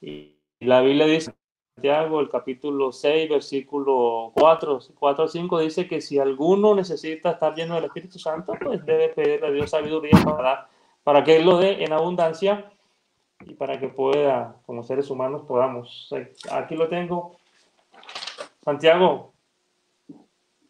[0.00, 1.34] Y la Biblia dice,
[1.74, 7.54] Santiago, el capítulo 6, versículo 4, 4 al 5, dice que si alguno necesita estar
[7.54, 10.68] lleno del Espíritu Santo, pues debe pedirle a Dios sabiduría para,
[11.02, 12.70] para que Él lo dé en abundancia
[13.46, 16.10] y para que pueda, como seres humanos, podamos.
[16.50, 17.39] Aquí lo tengo.
[18.62, 19.32] Santiago,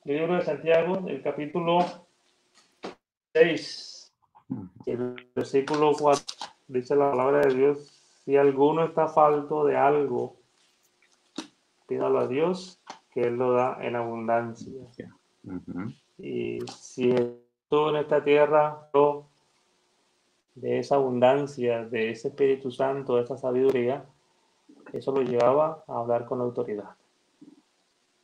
[0.05, 1.81] el libro de Santiago, el capítulo
[3.33, 4.13] 6,
[4.87, 6.25] el versículo 4,
[6.69, 7.79] dice la palabra de Dios,
[8.25, 10.37] si alguno está falto de algo,
[11.89, 12.81] pídalo a Dios,
[13.13, 14.87] que Él lo da en abundancia.
[16.17, 18.89] Y si estuvo en esta tierra
[20.55, 24.05] de esa abundancia, de ese Espíritu Santo, de esa sabiduría,
[24.93, 27.00] eso lo llevaba a hablar con autoridad.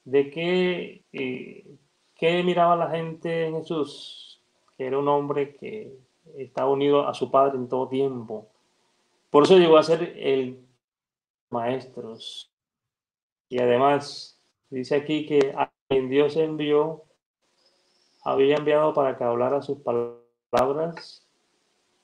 [0.06, 1.66] ¿De qué, eh,
[2.14, 4.40] qué miraba la gente en Jesús?
[4.78, 5.98] Que era un hombre que
[6.36, 8.46] estaba unido a su Padre en todo tiempo.
[9.30, 10.64] Por eso llegó a ser el
[11.50, 12.52] maestros.
[13.48, 14.40] Y además,
[14.70, 17.02] dice aquí que a quien Dios envió,
[18.22, 21.26] había enviado para que hablara sus palabras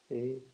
[0.08, 0.44] ¿sí?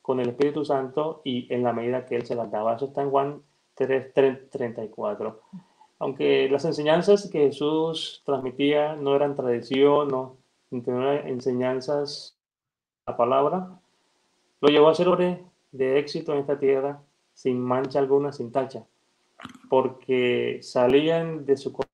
[0.00, 2.76] con el Espíritu Santo y en la medida que Él se las daba.
[2.76, 3.42] Eso está en Juan
[3.74, 4.12] 3,
[4.48, 5.40] 34.
[6.02, 10.36] Aunque las enseñanzas que Jesús transmitía no eran tradición, no,
[10.72, 12.36] enseñanzas,
[13.06, 13.80] la palabra,
[14.60, 17.00] lo llevó a ser hombre de éxito en esta tierra
[17.34, 18.84] sin mancha alguna, sin tacha,
[19.70, 21.84] porque salían de su co-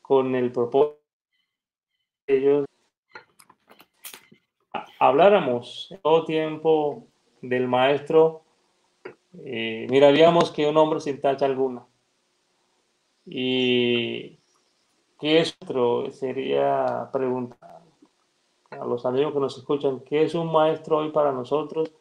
[0.00, 1.00] con el propósito
[2.28, 2.66] de ellos
[5.00, 7.08] habláramos todo tiempo
[7.40, 8.44] del maestro,
[9.44, 11.84] eh, miraríamos que un hombre sin tacha alguna.
[13.24, 14.38] Y
[15.18, 16.10] ¿qué es otro?
[16.10, 17.82] Sería preguntar
[18.70, 21.92] a los amigos que nos escuchan, ¿qué es un maestro hoy para nosotros?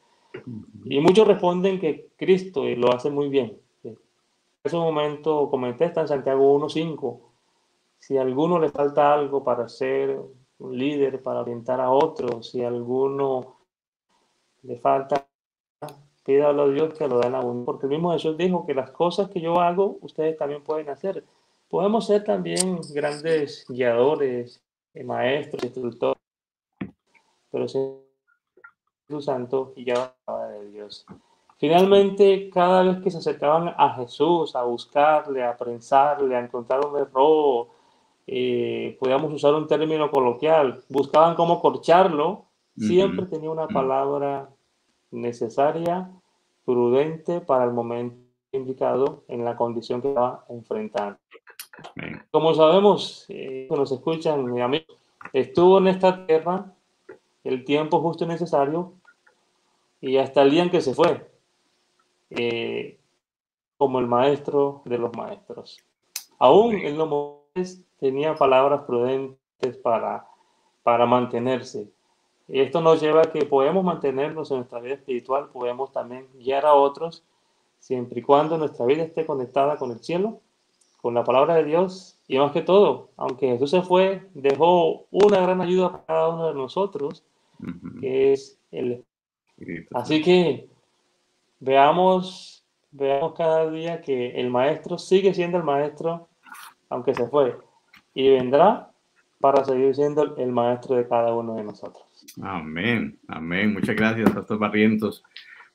[0.85, 3.59] Y muchos responden que Cristo, y lo hace muy bien.
[3.83, 3.97] En
[4.63, 7.19] ese momento comenté, está en Santiago 1.5.
[7.97, 10.19] Si a alguno le falta algo para ser
[10.59, 13.57] un líder, para orientar a otros, si a alguno
[14.63, 15.27] le falta,
[16.31, 17.65] pídalo a Dios que lo den a uno.
[17.65, 21.23] Porque el mismo Jesús dijo que las cosas que yo hago, ustedes también pueden hacer.
[21.69, 24.61] Podemos ser también grandes guiadores,
[24.93, 26.21] eh, maestros, instructores,
[27.51, 27.97] pero sin
[28.55, 31.05] Espíritu Santo y ya de Dios.
[31.57, 36.97] Finalmente, cada vez que se acercaban a Jesús a buscarle, a prensarle, a encontrar un
[36.97, 37.67] error,
[38.25, 43.31] eh, podíamos usar un término coloquial, buscaban cómo corcharlo, siempre Ujú.
[43.31, 44.49] tenía una palabra
[45.11, 46.09] necesaria,
[46.65, 48.17] prudente para el momento
[48.51, 51.17] indicado en la condición que estaba enfrentando.
[51.95, 52.23] Amén.
[52.31, 54.85] Como sabemos, eh, que nos escuchan, mi amigo,
[55.33, 56.73] estuvo en esta tierra
[57.43, 58.93] el tiempo justo y necesario
[60.01, 61.29] y hasta el día en que se fue,
[62.31, 62.99] eh,
[63.77, 65.79] como el maestro de los maestros.
[66.39, 70.25] Aún en los momentos tenía palabras prudentes para,
[70.83, 71.91] para mantenerse.
[72.51, 76.73] Esto nos lleva a que podemos mantenernos en nuestra vida espiritual, podemos también guiar a
[76.73, 77.23] otros,
[77.79, 80.41] siempre y cuando nuestra vida esté conectada con el cielo,
[81.01, 85.39] con la palabra de Dios, y más que todo, aunque Jesús se fue, dejó una
[85.39, 87.23] gran ayuda para cada uno de nosotros,
[88.01, 89.03] que es el
[89.57, 90.67] Espíritu Así que
[91.59, 96.27] veamos, veamos cada día que el maestro sigue siendo el maestro,
[96.89, 97.57] aunque se fue,
[98.13, 98.91] y vendrá
[99.39, 102.10] para seguir siendo el maestro de cada uno de nosotros.
[102.41, 103.73] Amén, amén.
[103.73, 105.23] Muchas gracias, Pastor Barrientos,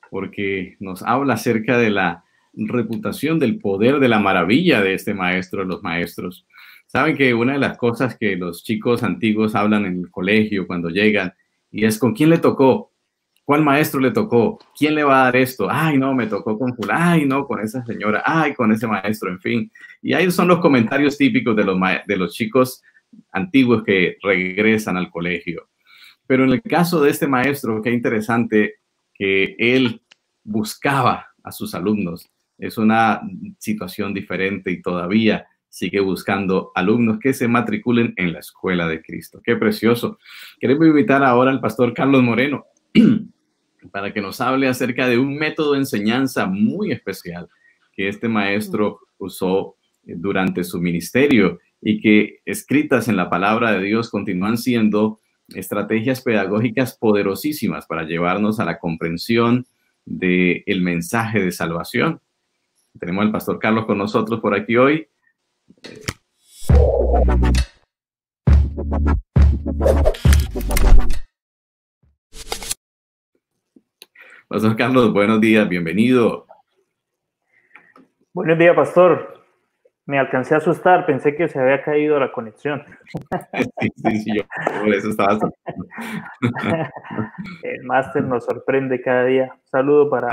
[0.09, 2.23] porque nos habla acerca de la
[2.53, 6.47] reputación del poder de la maravilla de este maestro de los maestros.
[6.87, 10.89] Saben que una de las cosas que los chicos antiguos hablan en el colegio cuando
[10.89, 11.33] llegan
[11.69, 12.91] y es con quién le tocó,
[13.43, 16.75] cuál maestro le tocó, quién le va a dar esto, ay no, me tocó con
[16.75, 19.71] fulano, ay no, con esa señora, ay con ese maestro, en fin.
[20.01, 21.77] Y ahí son los comentarios típicos de los,
[22.07, 22.81] de los chicos
[23.31, 25.67] antiguos que regresan al colegio.
[26.27, 28.75] Pero en el caso de este maestro, qué interesante
[29.13, 30.01] que él
[30.43, 32.29] buscaba a sus alumnos.
[32.57, 33.21] Es una
[33.57, 39.41] situación diferente y todavía sigue buscando alumnos que se matriculen en la escuela de Cristo.
[39.43, 40.17] Qué precioso.
[40.59, 42.65] Queremos invitar ahora al pastor Carlos Moreno
[43.91, 47.47] para que nos hable acerca de un método de enseñanza muy especial
[47.93, 54.09] que este maestro usó durante su ministerio y que escritas en la palabra de Dios
[54.09, 55.19] continúan siendo
[55.49, 59.65] estrategias pedagógicas poderosísimas para llevarnos a la comprensión
[60.05, 62.21] del el mensaje de salvación.
[62.99, 65.07] Tenemos al pastor Carlos con nosotros por aquí hoy.
[74.47, 76.47] Pastor Carlos, buenos días, bienvenido.
[78.33, 79.36] Buenos días, pastor.
[80.07, 82.83] Me alcancé a asustar, pensé que se había caído la conexión.
[83.79, 84.43] Sí, sí, sí, yo
[84.79, 85.37] por eso estaba.
[87.63, 89.51] El máster nos sorprende cada día.
[89.53, 90.29] Un saludo para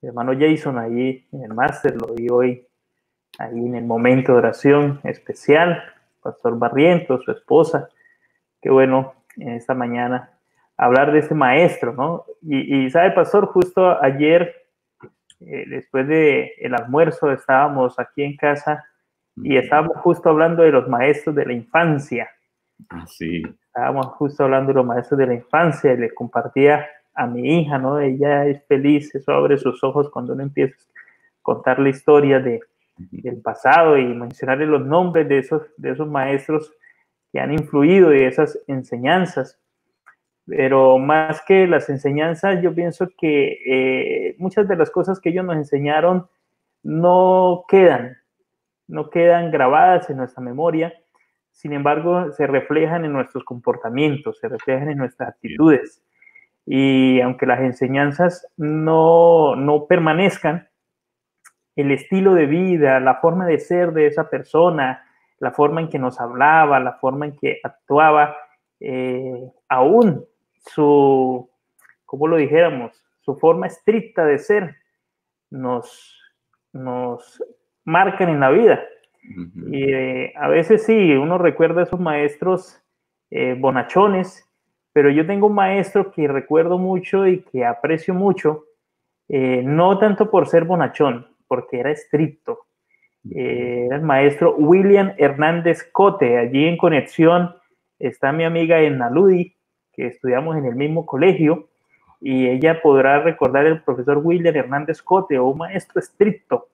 [0.00, 2.66] mi hermano Jason allí en el máster, lo vi hoy,
[3.38, 5.82] ahí en el momento de oración especial.
[6.22, 7.88] Pastor Barrientos, su esposa,
[8.60, 10.30] qué bueno en esta mañana
[10.76, 12.24] hablar de este maestro, ¿no?
[12.42, 14.65] Y, y sabe, pastor, justo ayer,
[15.40, 18.84] eh, después de el almuerzo, estábamos aquí en casa
[19.36, 22.28] y estábamos justo hablando de los maestros de la infancia.
[22.88, 23.42] Así.
[23.66, 27.78] Estábamos justo hablando de los maestros de la infancia y le compartía a mi hija,
[27.78, 27.98] ¿no?
[27.98, 32.60] Ella es feliz, eso abre sus ojos cuando uno empieza a contar la historia de,
[32.96, 36.72] del pasado y mencionarle los nombres de esos, de esos maestros
[37.32, 39.58] que han influido y esas enseñanzas.
[40.46, 45.44] Pero más que las enseñanzas, yo pienso que eh, muchas de las cosas que ellos
[45.44, 46.28] nos enseñaron
[46.84, 48.16] no quedan,
[48.86, 50.94] no quedan grabadas en nuestra memoria,
[51.50, 56.02] sin embargo, se reflejan en nuestros comportamientos, se reflejan en nuestras actitudes.
[56.66, 60.68] Y aunque las enseñanzas no, no permanezcan,
[61.74, 65.02] el estilo de vida, la forma de ser de esa persona,
[65.38, 68.36] la forma en que nos hablaba, la forma en que actuaba,
[68.78, 70.26] eh, aún
[70.66, 71.50] su,
[72.04, 74.76] como lo dijéramos, su forma estricta de ser,
[75.50, 76.18] nos,
[76.72, 77.42] nos
[77.84, 78.84] marcan en la vida.
[79.72, 82.80] Y eh, a veces sí, uno recuerda a esos maestros
[83.30, 84.48] eh, bonachones,
[84.92, 88.64] pero yo tengo un maestro que recuerdo mucho y que aprecio mucho,
[89.28, 92.60] eh, no tanto por ser bonachón, porque era estricto.
[93.28, 96.38] Era el maestro William Hernández Cote.
[96.38, 97.56] Allí en conexión
[97.98, 99.55] está mi amiga Edna Ludi,
[99.96, 101.68] que estudiamos en el mismo colegio,
[102.20, 106.68] y ella podrá recordar el profesor William Hernández Cote, un maestro estricto,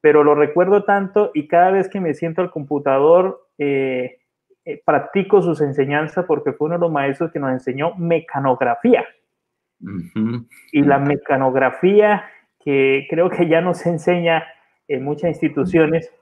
[0.00, 4.18] pero lo recuerdo tanto y cada vez que me siento al computador eh,
[4.64, 9.04] eh, practico sus enseñanzas porque fue uno de los maestros que nos enseñó mecanografía.
[10.72, 12.24] Y la mecanografía,
[12.58, 14.44] que creo que ya no se enseña
[14.88, 16.12] en muchas instituciones,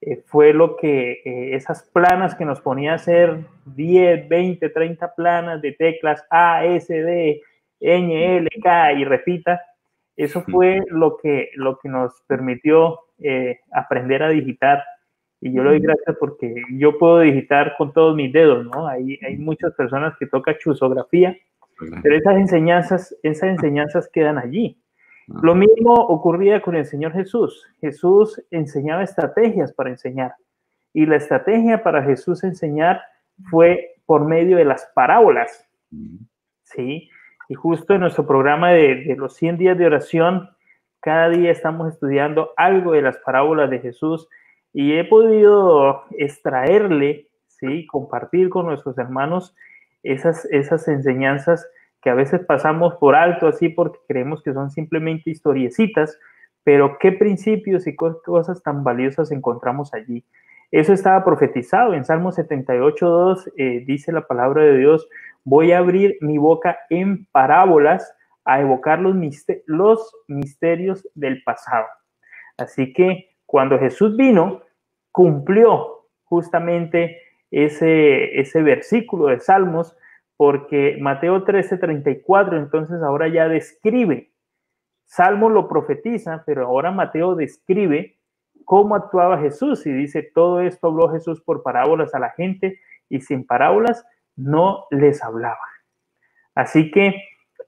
[0.00, 5.14] eh, fue lo que eh, esas planas que nos ponía a hacer 10, 20, 30
[5.14, 7.42] planas de teclas A, S, D,
[7.80, 9.60] N, L, K y repita,
[10.16, 14.82] eso fue lo que, lo que nos permitió eh, aprender a digitar.
[15.40, 18.88] Y yo le doy gracias porque yo puedo digitar con todos mis dedos, ¿no?
[18.88, 21.36] Hay, hay muchas personas que tocan chusografía,
[22.02, 24.76] pero esas enseñanzas, esas enseñanzas quedan allí.
[25.28, 27.66] Lo mismo ocurría con el Señor Jesús.
[27.80, 30.34] Jesús enseñaba estrategias para enseñar.
[30.94, 33.02] Y la estrategia para Jesús enseñar
[33.50, 35.68] fue por medio de las parábolas.
[36.62, 37.10] ¿sí?
[37.48, 40.48] Y justo en nuestro programa de, de los 100 días de oración,
[41.00, 44.28] cada día estamos estudiando algo de las parábolas de Jesús
[44.72, 47.86] y he podido extraerle, ¿sí?
[47.86, 49.54] Compartir con nuestros hermanos
[50.02, 51.66] esas, esas enseñanzas
[52.02, 56.18] que a veces pasamos por alto así porque creemos que son simplemente historiecitas,
[56.64, 60.24] pero qué principios y co- cosas tan valiosas encontramos allí.
[60.70, 65.08] Eso estaba profetizado en Salmo 78.2, eh, dice la palabra de Dios,
[65.44, 69.14] voy a abrir mi boca en parábolas a evocar los
[70.28, 71.86] misterios del pasado.
[72.58, 74.62] Así que cuando Jesús vino,
[75.12, 77.18] cumplió justamente
[77.50, 79.96] ese, ese versículo de Salmos,
[80.38, 84.30] porque Mateo 13:34 entonces ahora ya describe,
[85.04, 88.18] Salmos lo profetiza, pero ahora Mateo describe
[88.64, 92.78] cómo actuaba Jesús y dice, todo esto habló Jesús por parábolas a la gente
[93.08, 95.58] y sin parábolas no les hablaba.
[96.54, 97.14] Así que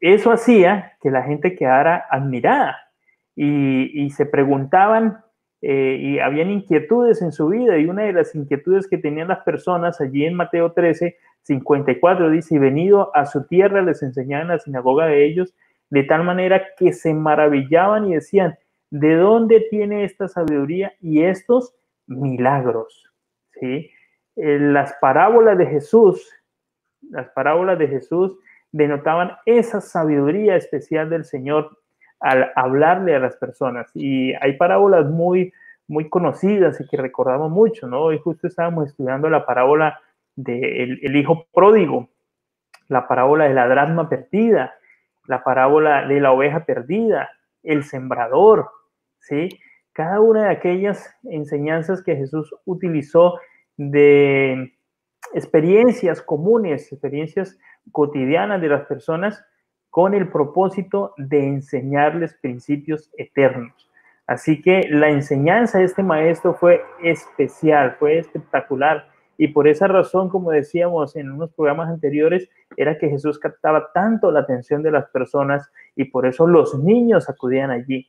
[0.00, 2.76] eso hacía que la gente quedara admirada
[3.34, 5.24] y, y se preguntaban
[5.62, 9.40] eh, y habían inquietudes en su vida y una de las inquietudes que tenían las
[9.40, 14.52] personas allí en Mateo 13, 54 dice, y venido a su tierra les enseñaban en
[14.52, 15.54] la sinagoga de ellos
[15.90, 18.56] de tal manera que se maravillaban y decían,
[18.90, 21.74] ¿de dónde tiene esta sabiduría y estos
[22.06, 23.12] milagros?
[23.52, 23.90] ¿Sí?
[24.36, 26.32] Eh, las parábolas de Jesús,
[27.10, 28.38] las parábolas de Jesús
[28.72, 31.79] denotaban esa sabiduría especial del Señor
[32.20, 33.90] al hablarle a las personas.
[33.94, 35.52] Y hay parábolas muy,
[35.88, 38.02] muy conocidas y que recordamos mucho, ¿no?
[38.02, 39.98] Hoy justo estábamos estudiando la parábola
[40.36, 42.08] del el hijo pródigo,
[42.88, 44.74] la parábola de la dracma perdida,
[45.26, 47.30] la parábola de la oveja perdida,
[47.62, 48.68] el sembrador,
[49.18, 49.48] ¿sí?
[49.92, 53.38] Cada una de aquellas enseñanzas que Jesús utilizó
[53.76, 54.72] de
[55.34, 57.58] experiencias comunes, experiencias
[57.92, 59.44] cotidianas de las personas
[59.90, 63.90] con el propósito de enseñarles principios eternos.
[64.26, 69.08] Así que la enseñanza de este maestro fue especial, fue espectacular.
[69.36, 74.30] Y por esa razón, como decíamos en unos programas anteriores, era que Jesús captaba tanto
[74.30, 78.08] la atención de las personas y por eso los niños acudían allí.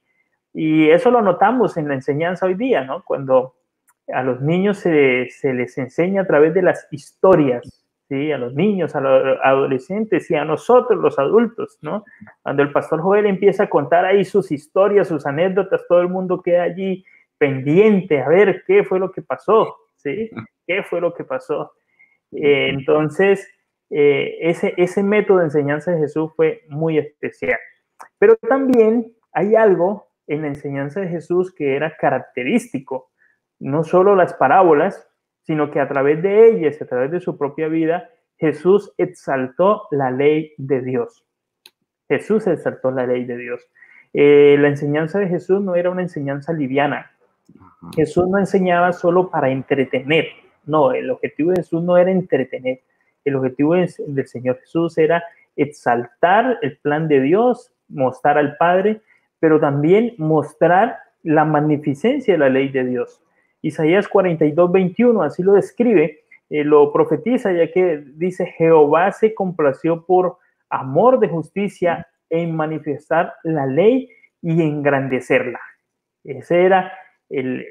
[0.53, 3.03] Y eso lo notamos en la enseñanza hoy día, ¿no?
[3.03, 3.55] Cuando
[4.13, 7.80] a los niños se, se les enseña a través de las historias,
[8.12, 8.30] ¿sí?
[8.34, 12.03] A los niños, a los adolescentes y a nosotros, los adultos, ¿no?
[12.43, 16.41] Cuando el pastor Joel empieza a contar ahí sus historias, sus anécdotas, todo el mundo
[16.41, 17.05] queda allí
[17.38, 20.30] pendiente a ver qué fue lo que pasó, ¿sí?
[20.68, 21.72] ¿Qué fue lo que pasó?
[22.34, 23.47] Eh, entonces,
[23.89, 27.59] eh, ese, ese método de enseñanza de Jesús fue muy especial.
[28.20, 33.09] Pero también hay algo en la enseñanza de Jesús que era característico,
[33.57, 35.11] no solo las parábolas,
[35.43, 40.11] sino que a través de ellas, a través de su propia vida, Jesús exaltó la
[40.11, 41.25] ley de Dios.
[42.07, 43.67] Jesús exaltó la ley de Dios.
[44.13, 47.11] Eh, la enseñanza de Jesús no era una enseñanza liviana.
[47.95, 50.27] Jesús no enseñaba solo para entretener.
[50.65, 52.81] No, el objetivo de Jesús no era entretener.
[53.23, 55.23] El objetivo del Señor Jesús era
[55.55, 59.01] exaltar el plan de Dios, mostrar al Padre,
[59.39, 63.20] pero también mostrar la magnificencia de la ley de Dios.
[63.62, 70.05] Isaías 42, 21, así lo describe, eh, lo profetiza, ya que dice, Jehová se complació
[70.05, 70.38] por
[70.70, 74.09] amor de justicia en manifestar la ley
[74.41, 75.59] y engrandecerla.
[76.24, 76.91] Ese era
[77.30, 77.66] el,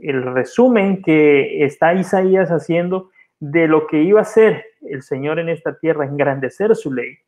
[0.00, 5.48] el resumen que está Isaías haciendo de lo que iba a hacer el Señor en
[5.48, 7.18] esta tierra, engrandecer su ley.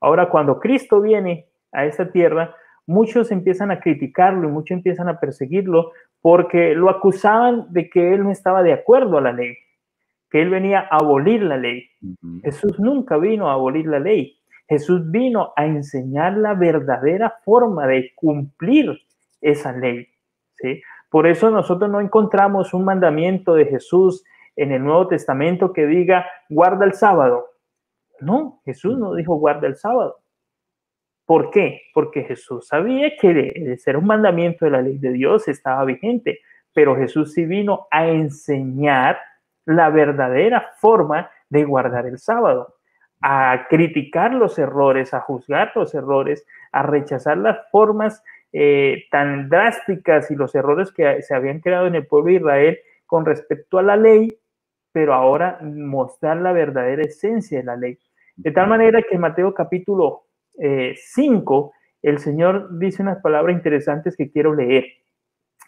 [0.00, 2.54] Ahora, cuando Cristo viene a esta tierra,
[2.86, 5.92] muchos empiezan a criticarlo y muchos empiezan a perseguirlo
[6.24, 9.58] porque lo acusaban de que él no estaba de acuerdo a la ley,
[10.30, 11.86] que él venía a abolir la ley.
[12.42, 14.38] Jesús nunca vino a abolir la ley.
[14.66, 18.98] Jesús vino a enseñar la verdadera forma de cumplir
[19.42, 20.08] esa ley.
[20.54, 20.80] ¿sí?
[21.10, 24.24] Por eso nosotros no encontramos un mandamiento de Jesús
[24.56, 27.48] en el Nuevo Testamento que diga guarda el sábado.
[28.20, 30.20] No, Jesús no dijo guarda el sábado.
[31.26, 31.82] ¿Por qué?
[31.94, 36.40] Porque Jesús sabía que de ser un mandamiento de la ley de Dios estaba vigente,
[36.74, 39.18] pero Jesús sí vino a enseñar
[39.64, 42.74] la verdadera forma de guardar el sábado,
[43.22, 48.22] a criticar los errores, a juzgar los errores, a rechazar las formas
[48.52, 52.78] eh, tan drásticas y los errores que se habían creado en el pueblo de Israel
[53.06, 54.28] con respecto a la ley,
[54.92, 57.98] pero ahora mostrar la verdadera esencia de la ley.
[58.36, 60.24] De tal manera que en Mateo capítulo
[60.56, 64.84] 5, eh, el Señor dice unas palabras interesantes que quiero leer.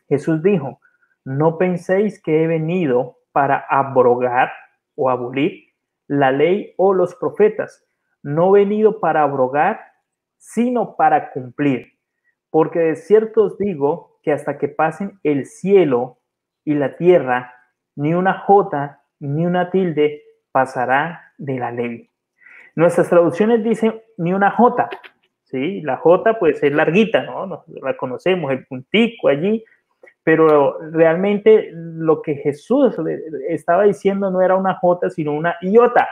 [0.09, 0.81] Jesús dijo,
[1.25, 4.53] no penséis que he venido para abrogar
[4.95, 5.67] o abolir
[6.07, 7.85] la ley o los profetas.
[8.23, 9.81] No he venido para abrogar,
[10.39, 11.93] sino para cumplir.
[12.51, 16.19] Porque de cierto os digo que hasta que pasen el cielo
[16.65, 17.53] y la tierra,
[17.95, 20.23] ni una jota ni una tilde
[20.53, 22.11] pasará de la ley.
[22.77, 24.91] Nuestras traducciones dicen ni una J,
[25.45, 25.81] ¿sí?
[25.81, 27.65] La J pues es larguita, ¿no?
[27.83, 29.65] La conocemos, el puntico allí,
[30.23, 32.95] pero realmente lo que Jesús
[33.49, 36.07] estaba diciendo no era una J, sino una iota.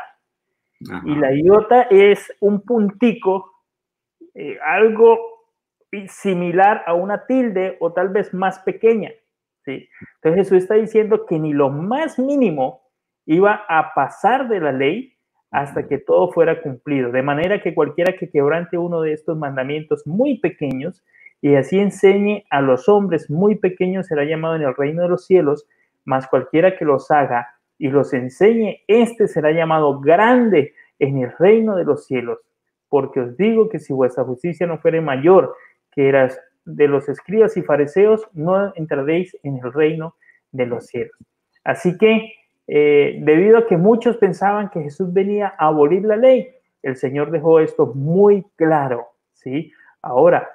[1.04, 3.52] Y la iota es un puntico,
[4.34, 5.18] eh, algo
[6.08, 9.12] similar a una tilde o tal vez más pequeña.
[9.64, 9.88] ¿sí?
[10.16, 12.82] Entonces Jesús está diciendo que ni lo más mínimo
[13.26, 15.13] iba a pasar de la ley
[15.54, 17.12] hasta que todo fuera cumplido.
[17.12, 21.04] De manera que cualquiera que quebrante uno de estos mandamientos muy pequeños
[21.40, 25.26] y así enseñe a los hombres muy pequeños será llamado en el reino de los
[25.26, 25.64] cielos,
[26.04, 27.46] mas cualquiera que los haga
[27.78, 32.40] y los enseñe, este será llamado grande en el reino de los cielos.
[32.88, 35.54] Porque os digo que si vuestra justicia no fuere mayor
[35.92, 40.16] que eras de los escribas y fariseos, no entraréis en el reino
[40.50, 41.16] de los cielos.
[41.62, 42.32] Así que
[42.66, 46.48] eh, debido a que muchos pensaban que Jesús venía a abolir la ley,
[46.82, 49.72] el Señor dejó esto muy claro, ¿sí?
[50.02, 50.48] Ahora,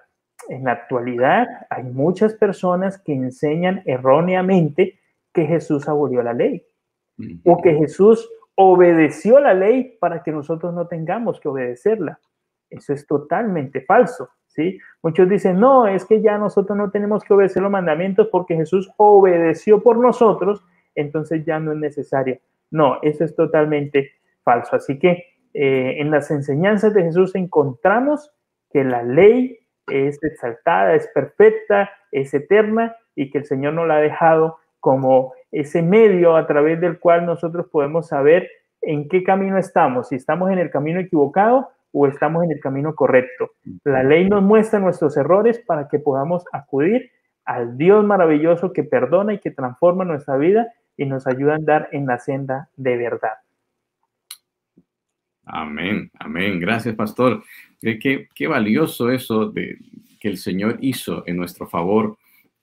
[0.47, 4.99] en la actualidad hay muchas personas que enseñan erróneamente
[5.33, 6.63] que Jesús abolió la ley
[7.45, 12.19] o que Jesús obedeció la ley para que nosotros no tengamos que obedecerla.
[12.69, 14.77] Eso es totalmente falso, ¿sí?
[15.01, 18.91] Muchos dicen, no, es que ya nosotros no tenemos que obedecer los mandamientos porque Jesús
[18.97, 20.63] obedeció por nosotros
[20.99, 22.39] entonces ya no es necesario.
[22.71, 24.11] No, eso es totalmente
[24.43, 24.75] falso.
[24.75, 28.31] Así que eh, en las enseñanzas de Jesús encontramos
[28.69, 33.97] que la ley es exaltada, es perfecta, es eterna y que el Señor nos la
[33.97, 38.47] ha dejado como ese medio a través del cual nosotros podemos saber
[38.81, 42.93] en qué camino estamos, si estamos en el camino equivocado o estamos en el camino
[42.95, 43.51] correcto.
[43.83, 47.11] La ley nos muestra nuestros errores para que podamos acudir
[47.45, 51.89] al Dios maravilloso que perdona y que transforma nuestra vida y nos ayuda a andar
[51.93, 53.35] en la senda de verdad.
[55.45, 56.59] Amén, amén.
[56.59, 57.41] Gracias, pastor.
[57.81, 59.77] Qué, qué valioso eso de,
[60.19, 62.17] que el Señor hizo en nuestro favor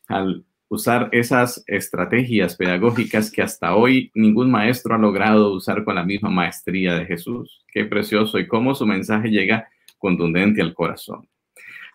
[0.07, 6.05] al usar esas estrategias pedagógicas que hasta hoy ningún maestro ha logrado usar con la
[6.05, 7.65] misma maestría de Jesús.
[7.73, 9.67] Qué precioso y cómo su mensaje llega
[9.97, 11.27] contundente al corazón.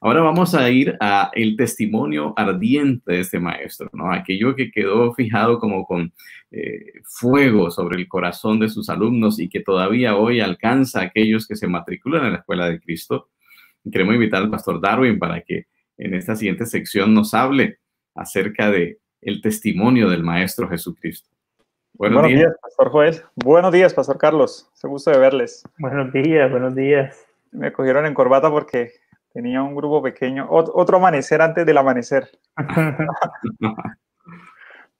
[0.03, 4.11] Ahora vamos a ir a el testimonio ardiente de este maestro, ¿no?
[4.11, 6.11] Aquello que quedó fijado como con
[6.49, 11.47] eh, fuego sobre el corazón de sus alumnos y que todavía hoy alcanza a aquellos
[11.47, 13.29] que se matriculan en la Escuela de Cristo.
[13.91, 15.67] Queremos invitar al pastor Darwin para que
[15.99, 17.77] en esta siguiente sección nos hable
[18.15, 21.29] acerca de el testimonio del maestro Jesucristo.
[21.93, 22.51] Buenos, días.
[22.59, 23.21] Pastor Joel.
[23.35, 24.67] Buenos días, Pastor Carlos.
[24.73, 25.61] Se gusto de verles.
[25.77, 27.23] Buenos días, buenos días.
[27.51, 28.93] Me cogieron en corbata porque
[29.34, 32.29] Tenía un grupo pequeño, otro amanecer antes del amanecer.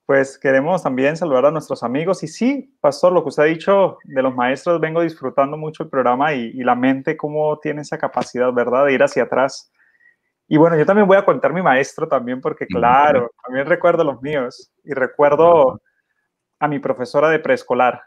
[0.06, 2.24] pues queremos también saludar a nuestros amigos.
[2.24, 5.90] Y sí, pastor, lo que usted ha dicho de los maestros, vengo disfrutando mucho el
[5.90, 9.72] programa y, la mente, cómo tiene esa capacidad, ¿verdad?, de ir hacia atrás.
[10.48, 14.22] Y bueno, yo también voy a contar mi maestro también, porque claro, también recuerdo los
[14.22, 15.82] míos y recuerdo
[16.60, 18.04] a mi profesora de preescolar.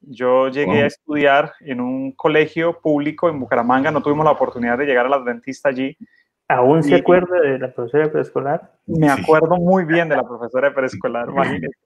[0.00, 4.86] Yo llegué a estudiar en un colegio público en Bucaramanga, no tuvimos la oportunidad de
[4.86, 5.96] llegar a la dentista allí.
[6.48, 8.72] ¿Aún se acuerda de la profesora de preescolar?
[8.86, 11.76] Me acuerdo muy bien de la profesora de preescolar, imagínese.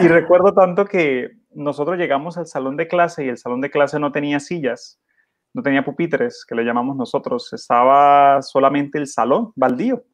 [0.00, 3.98] Y recuerdo tanto que nosotros llegamos al salón de clase y el salón de clase
[3.98, 5.00] no tenía sillas,
[5.52, 10.04] no tenía pupitres, que le llamamos nosotros, estaba solamente el salón baldío.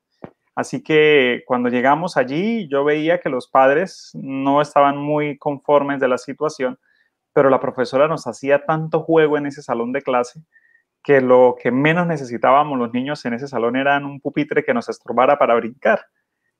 [0.54, 6.08] Así que cuando llegamos allí, yo veía que los padres no estaban muy conformes de
[6.08, 6.78] la situación
[7.32, 10.42] pero la profesora nos hacía tanto juego en ese salón de clase
[11.02, 14.88] que lo que menos necesitábamos los niños en ese salón era un pupitre que nos
[14.88, 16.06] estorbara para brincar.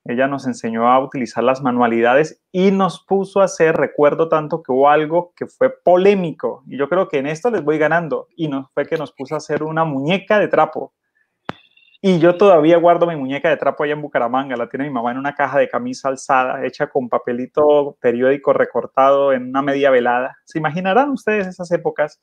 [0.05, 4.73] Ella nos enseñó a utilizar las manualidades y nos puso a hacer, recuerdo tanto que
[4.73, 8.49] hubo algo que fue polémico, y yo creo que en esto les voy ganando, y
[8.49, 10.95] nos fue que nos puso a hacer una muñeca de trapo.
[12.03, 15.11] Y yo todavía guardo mi muñeca de trapo allá en Bucaramanga, la tiene mi mamá
[15.11, 20.39] en una caja de camisa alzada, hecha con papelito periódico recortado en una media velada.
[20.45, 22.19] ¿Se imaginarán ustedes esas épocas?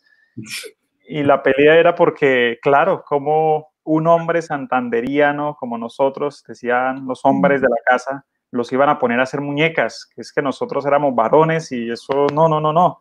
[1.08, 7.62] Y la pelea era porque, claro, como un hombre santanderiano como nosotros, decían los hombres
[7.62, 11.72] de la casa, los iban a poner a hacer muñecas, es que nosotros éramos varones
[11.72, 12.98] y eso, no, no, no, no.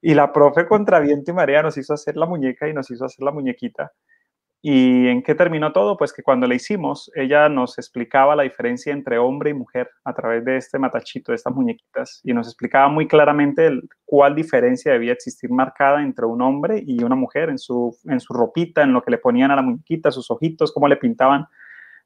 [0.00, 3.04] Y la profe contra viento y marea nos hizo hacer la muñeca y nos hizo
[3.04, 3.92] hacer la muñequita.
[4.62, 5.96] ¿Y en qué terminó todo?
[5.96, 10.12] Pues que cuando la hicimos, ella nos explicaba la diferencia entre hombre y mujer a
[10.12, 13.70] través de este matachito, de estas muñequitas, y nos explicaba muy claramente
[14.04, 18.34] cuál diferencia debía existir marcada entre un hombre y una mujer en su, en su
[18.34, 21.46] ropita, en lo que le ponían a la muñequita, sus ojitos, cómo le pintaban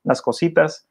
[0.05, 0.89] las cositas.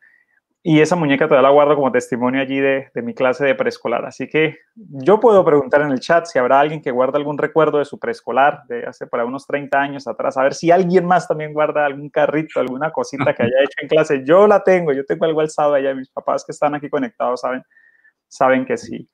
[0.66, 4.06] Y esa muñeca todavía la guardo como testimonio allí de, mi clase de preescolar.
[4.06, 7.80] Así que yo puedo preguntar en el chat si habrá alguien que guarda algún recuerdo
[7.80, 10.38] de su preescolar de hace para unos 30 años atrás.
[10.38, 13.90] A ver si alguien más también guarda algún carrito, alguna cosita que haya hecho en
[13.90, 14.24] clase.
[14.26, 15.94] Yo la tengo, yo tengo algo alzado allá.
[15.94, 17.62] Mis papás que están aquí conectados saben,
[18.30, 19.10] saben que sí.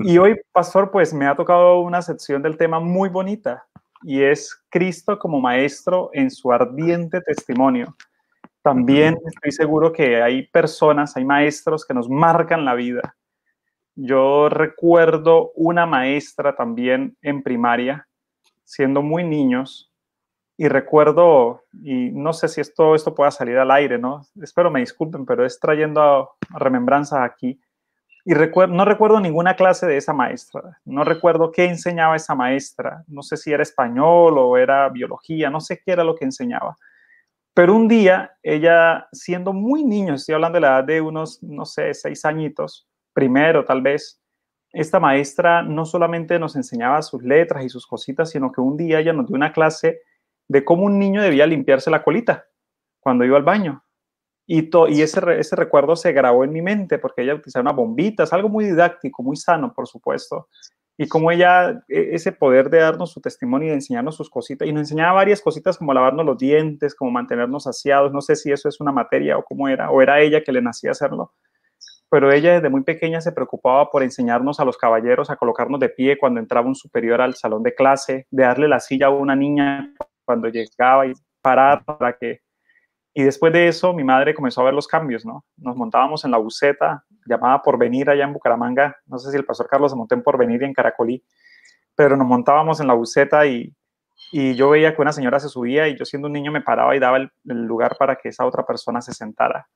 [0.00, 3.64] Y hoy, pastor, pues me ha tocado una sección del tema muy bonita
[4.02, 7.94] y es Cristo como maestro en su ardiente testimonio.
[8.62, 13.16] También estoy seguro que hay personas, hay maestros que nos marcan la vida.
[13.94, 18.06] Yo recuerdo una maestra también en primaria,
[18.64, 19.90] siendo muy niños,
[20.58, 24.20] y recuerdo, y no sé si esto, esto pueda salir al aire, ¿no?
[24.42, 27.58] Espero me disculpen, pero es trayendo a, remembranza aquí.
[28.26, 33.04] Y recuerdo, no recuerdo ninguna clase de esa maestra, no recuerdo qué enseñaba esa maestra,
[33.08, 36.76] no sé si era español o era biología, no sé qué era lo que enseñaba
[37.54, 41.64] pero un día, ella, siendo muy niño, estoy hablando de la edad de unos, no
[41.64, 44.20] sé, seis añitos, primero tal vez,
[44.72, 49.00] esta maestra no solamente nos enseñaba sus letras y sus cositas, sino que un día
[49.00, 50.00] ella nos dio una clase
[50.48, 52.46] de cómo un niño debía limpiarse la colita
[53.00, 53.84] cuando iba al baño.
[54.46, 58.32] Y, y ese, ese recuerdo se grabó en mi mente porque ella utilizaba unas bombitas,
[58.32, 60.48] algo muy didáctico, muy sano, por supuesto
[61.02, 64.68] y como ella, e, ese poder de darnos su testimonio y de enseñarnos sus cositas,
[64.68, 68.52] y nos enseñaba varias cositas como lavarnos los dientes, como mantenernos saciados, no sé si
[68.52, 71.32] eso es una materia o cómo era, o era ella que le nacía hacerlo,
[72.10, 75.88] pero ella desde muy pequeña se preocupaba por enseñarnos a los caballeros a colocarnos de
[75.88, 79.34] pie cuando entraba un superior al salón de clase, de darle la silla a una
[79.34, 79.94] niña
[80.26, 82.42] cuando llegaba y parar para que
[83.14, 85.44] y después de eso, mi madre comenzó a ver los cambios, ¿no?
[85.56, 88.96] Nos montábamos en la buceta llamada Porvenir allá en Bucaramanga.
[89.06, 91.24] No sé si el pastor Carlos se montó en Porvenir y en Caracolí,
[91.94, 93.74] pero nos montábamos en la buceta y,
[94.32, 96.94] y yo veía que una señora se subía y yo siendo un niño me paraba
[96.94, 99.66] y daba el, lugar para que esa otra persona se sentara.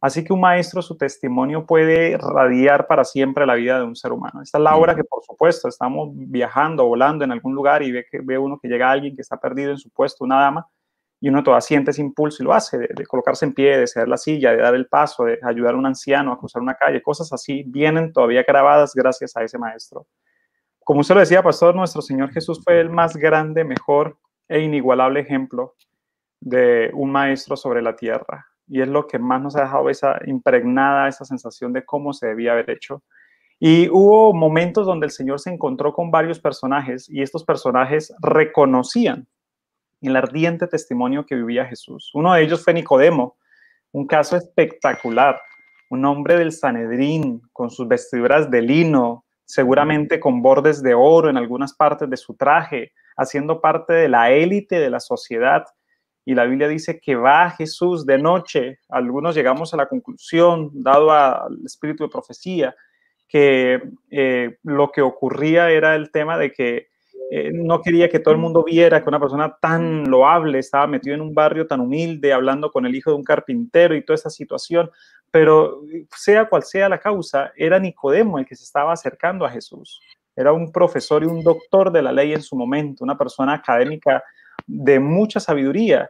[0.00, 4.12] Así que un maestro, su testimonio puede radiar para siempre la vida de un ser
[4.12, 4.40] humano.
[4.42, 8.06] Esta es la hora que, por supuesto, estamos viajando, volando en algún lugar y ve,
[8.10, 10.66] que, ve uno que llega alguien que está perdido en su puesto, una dama,
[11.20, 14.08] y uno todavía siente ese impulso y lo hace, de, colocarse en pie, de ceder
[14.08, 17.02] la silla, de dar el paso, de ayudar a un anciano a cruzar una calle,
[17.02, 20.06] cosas así vienen todavía grabadas gracias a ese maestro.
[20.82, 24.18] Como usted lo decía, pastor, nuestro Señor Jesús fue el más grande, mejor
[24.48, 25.74] e inigualable ejemplo
[26.40, 28.46] de un maestro sobre la tierra.
[28.66, 32.28] Y es lo que más nos ha dejado esa impregnada, esa sensación de cómo se
[32.28, 33.02] debía haber hecho.
[33.58, 39.28] Y hubo momentos donde el Señor se encontró con varios personajes y estos personajes reconocían
[40.08, 42.10] el ardiente testimonio que vivía Jesús.
[42.14, 43.36] Uno de ellos fue Nicodemo,
[43.92, 45.40] un caso espectacular,
[45.90, 51.36] un hombre del Sanedrín con sus vestiduras de lino, seguramente con bordes de oro en
[51.36, 55.64] algunas partes de su traje, haciendo parte de la élite de la sociedad.
[56.24, 58.78] Y la Biblia dice que va Jesús de noche.
[58.88, 62.74] Algunos llegamos a la conclusión, dado al espíritu de profecía,
[63.28, 66.89] que eh, lo que ocurría era el tema de que
[67.32, 71.14] eh, no quería que todo el mundo viera que una persona tan loable estaba metido
[71.14, 74.30] en un barrio tan humilde, hablando con el hijo de un carpintero y toda esa
[74.30, 74.90] situación,
[75.30, 75.82] pero
[76.16, 80.00] sea cual sea la causa, era Nicodemo el que se estaba acercando a Jesús.
[80.34, 84.24] Era un profesor y un doctor de la ley en su momento, una persona académica
[84.66, 86.08] de mucha sabiduría.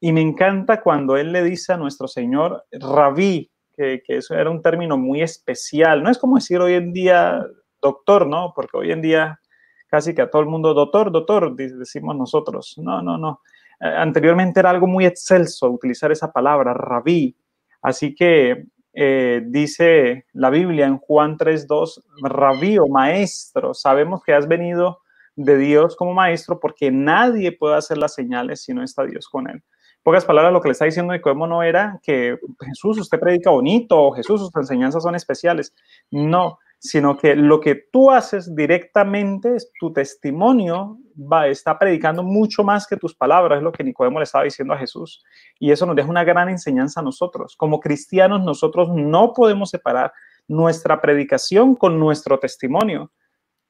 [0.00, 4.50] Y me encanta cuando él le dice a nuestro Señor, rabí, que, que, eso era
[4.50, 6.02] un término muy especial.
[6.02, 7.42] No es como decir hoy en día
[7.80, 8.52] doctor, ¿no?
[8.54, 9.40] Porque hoy en día
[9.88, 12.76] casi que a todo el mundo, doctor, doctor, decimos nosotros.
[12.78, 13.40] No, no, no.
[13.80, 17.36] Eh, anteriormente era algo muy excelso utilizar esa palabra, rabí.
[17.82, 24.48] Así que eh, dice la Biblia en Juan 3.2, rabí o maestro, sabemos que has
[24.48, 25.00] venido
[25.36, 29.48] de Dios como maestro porque nadie puede hacer las señales si no está Dios con
[29.48, 29.62] él
[30.08, 34.02] pocas palabras, lo que le está diciendo Nicodemo no era que Jesús, usted predica bonito,
[34.02, 35.74] o Jesús, sus enseñanzas son especiales.
[36.10, 42.86] No, sino que lo que tú haces directamente, tu testimonio, va, está predicando mucho más
[42.86, 45.24] que tus palabras, es lo que Nicodemo le estaba diciendo a Jesús.
[45.58, 47.56] Y eso nos deja una gran enseñanza a nosotros.
[47.56, 50.12] Como cristianos, nosotros no podemos separar
[50.46, 53.10] nuestra predicación con nuestro testimonio.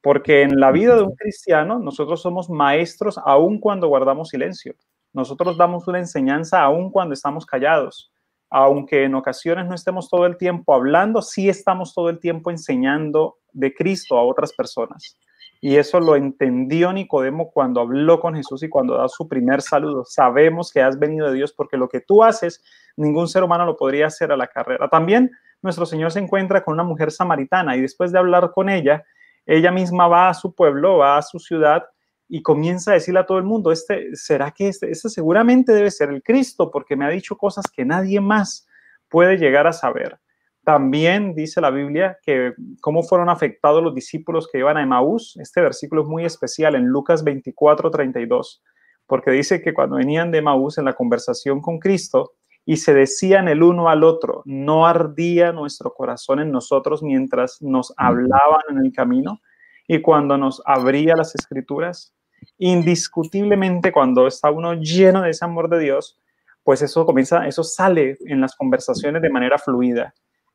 [0.02, 4.74] Porque en la vida de un cristiano, nosotros somos maestros aun cuando guardamos silencio.
[5.12, 8.12] Nosotros damos una enseñanza aun cuando estamos callados.
[8.50, 13.38] Aunque en ocasiones no estemos todo el tiempo hablando, sí estamos todo el tiempo enseñando
[13.52, 15.18] de Cristo a otras personas.
[15.60, 20.04] Y eso lo entendió Nicodemo cuando habló con Jesús y cuando da su primer saludo.
[20.04, 22.62] Sabemos que has venido de Dios porque lo que tú haces,
[22.96, 24.88] ningún ser humano lo podría hacer a la carrera.
[24.88, 29.04] También nuestro Señor se encuentra con una mujer samaritana y después de hablar con ella,
[29.46, 31.84] ella misma va a su pueblo, va a su ciudad
[32.28, 35.90] y comienza a decirle a todo el mundo, este, ¿será que este, este seguramente debe
[35.90, 36.70] ser el Cristo?
[36.70, 38.66] Porque me ha dicho cosas que nadie más
[39.08, 40.18] puede llegar a saber.
[40.62, 42.52] También dice la Biblia que
[42.82, 45.38] cómo fueron afectados los discípulos que iban a Emaús.
[45.40, 48.62] Este versículo es muy especial en Lucas 24, 32,
[49.06, 52.32] porque dice que cuando venían de Emaús en la conversación con Cristo
[52.66, 57.94] y se decían el uno al otro, no ardía nuestro corazón en nosotros mientras nos
[57.96, 59.40] hablaban en el camino
[59.86, 62.14] y cuando nos abría las escrituras,
[62.58, 66.18] indiscutiblemente cuando está uno lleno de ese amor de Dios,
[66.62, 70.12] pues eso comienza, eso sale en las conversaciones de manera fluida.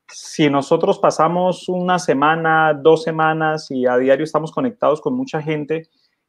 [0.07, 5.87] Si nosotros pasamos una semana, dos semanas y a diario estamos conectados con mucha gente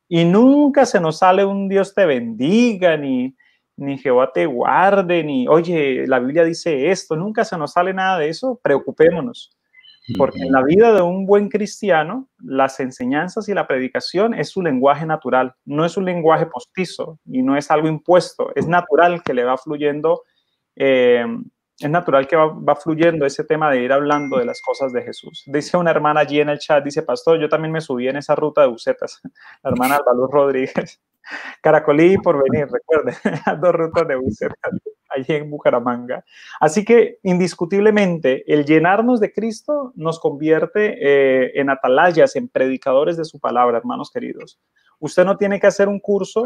[0.08, 3.34] y nunca se nos sale un Dios te bendiga, ni,
[3.76, 8.18] ni Jehová te guarde, ni oye, la Biblia dice esto, nunca se nos sale nada
[8.18, 9.53] de eso, preocupémonos
[10.18, 14.60] porque en la vida de un buen cristiano, las enseñanzas y la predicación es su
[14.60, 19.32] lenguaje natural, no es un lenguaje postizo y no es algo impuesto, es natural que
[19.32, 20.22] le va fluyendo,
[20.76, 21.24] eh,
[21.80, 25.42] es natural que va, fluyendo ese tema de ir hablando de las cosas de Jesús.
[25.46, 28.34] Dice una hermana allí en el chat, dice, pastor, yo también me subí en esa
[28.34, 29.20] ruta de bucetas,
[29.62, 31.00] la hermana Albaluz Rodríguez.
[31.62, 33.14] Caracolí por venir, recuerden,
[33.60, 34.72] dos rutas de bucetas
[35.14, 36.24] allí en Bucaramanga.
[36.60, 43.24] Así que indiscutiblemente el llenarnos de Cristo nos convierte eh, en atalayas, en predicadores de
[43.24, 44.60] su palabra, hermanos queridos.
[44.98, 46.44] Usted no tiene que hacer un curso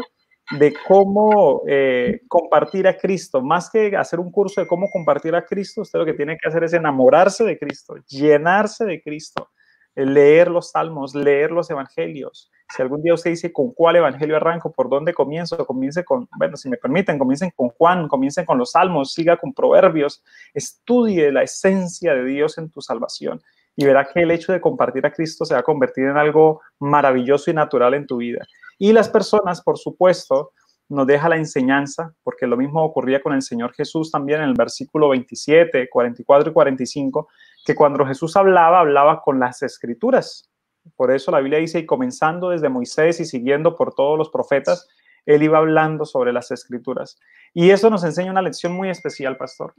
[0.51, 3.41] de cómo eh, compartir a Cristo.
[3.41, 6.47] Más que hacer un curso de cómo compartir a Cristo, usted lo que tiene que
[6.47, 9.49] hacer es enamorarse de Cristo, llenarse de Cristo,
[9.95, 14.71] leer los salmos, leer los evangelios, si algún día usted dice con cuál evangelio arranco,
[14.71, 18.71] por dónde comienzo, comience con, bueno, si me permiten, comiencen con Juan, comiencen con los
[18.71, 23.41] salmos, siga con proverbios, estudie la esencia de Dios en tu salvación
[23.75, 26.61] y verá que el hecho de compartir a Cristo se va a convertir en algo
[26.79, 28.45] maravilloso y natural en tu vida.
[28.77, 30.51] Y las personas, por supuesto,
[30.89, 34.55] nos deja la enseñanza, porque lo mismo ocurría con el Señor Jesús también en el
[34.55, 37.29] versículo 27, 44 y 45,
[37.63, 40.48] que cuando Jesús hablaba, hablaba con las escrituras.
[40.95, 44.87] Por eso la Biblia dice, y comenzando desde Moisés y siguiendo por todos los profetas,
[45.25, 47.19] él iba hablando sobre las escrituras.
[47.53, 49.73] Y eso nos enseña una lección muy especial, pastor.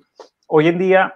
[0.47, 1.15] Hoy en día,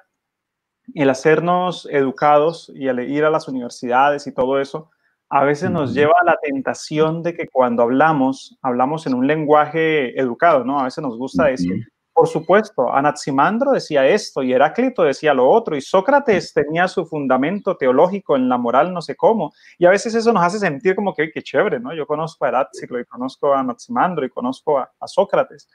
[0.94, 4.90] el hacernos educados y el ir a las universidades y todo eso,
[5.30, 10.18] a veces nos lleva a la tentación de que cuando hablamos, hablamos en un lenguaje
[10.20, 10.78] educado, ¿no?
[10.78, 11.86] A veces nos gusta decir.
[12.14, 17.76] Por supuesto, Anaximandro decía esto y Heráclito decía lo otro y Sócrates tenía su fundamento
[17.76, 19.52] teológico en la moral no sé cómo.
[19.78, 21.92] Y a veces eso nos hace sentir como que, qué chévere, ¿no?
[21.92, 25.68] Yo conozco a Heráclito y conozco a Anaximandro y conozco a, Sócrates.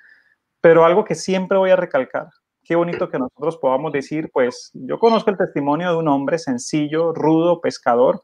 [0.61, 2.29] Pero algo que siempre voy a recalcar,
[2.63, 7.13] qué bonito que nosotros podamos decir, pues yo conozco el testimonio de un hombre sencillo,
[7.13, 8.23] rudo, pescador,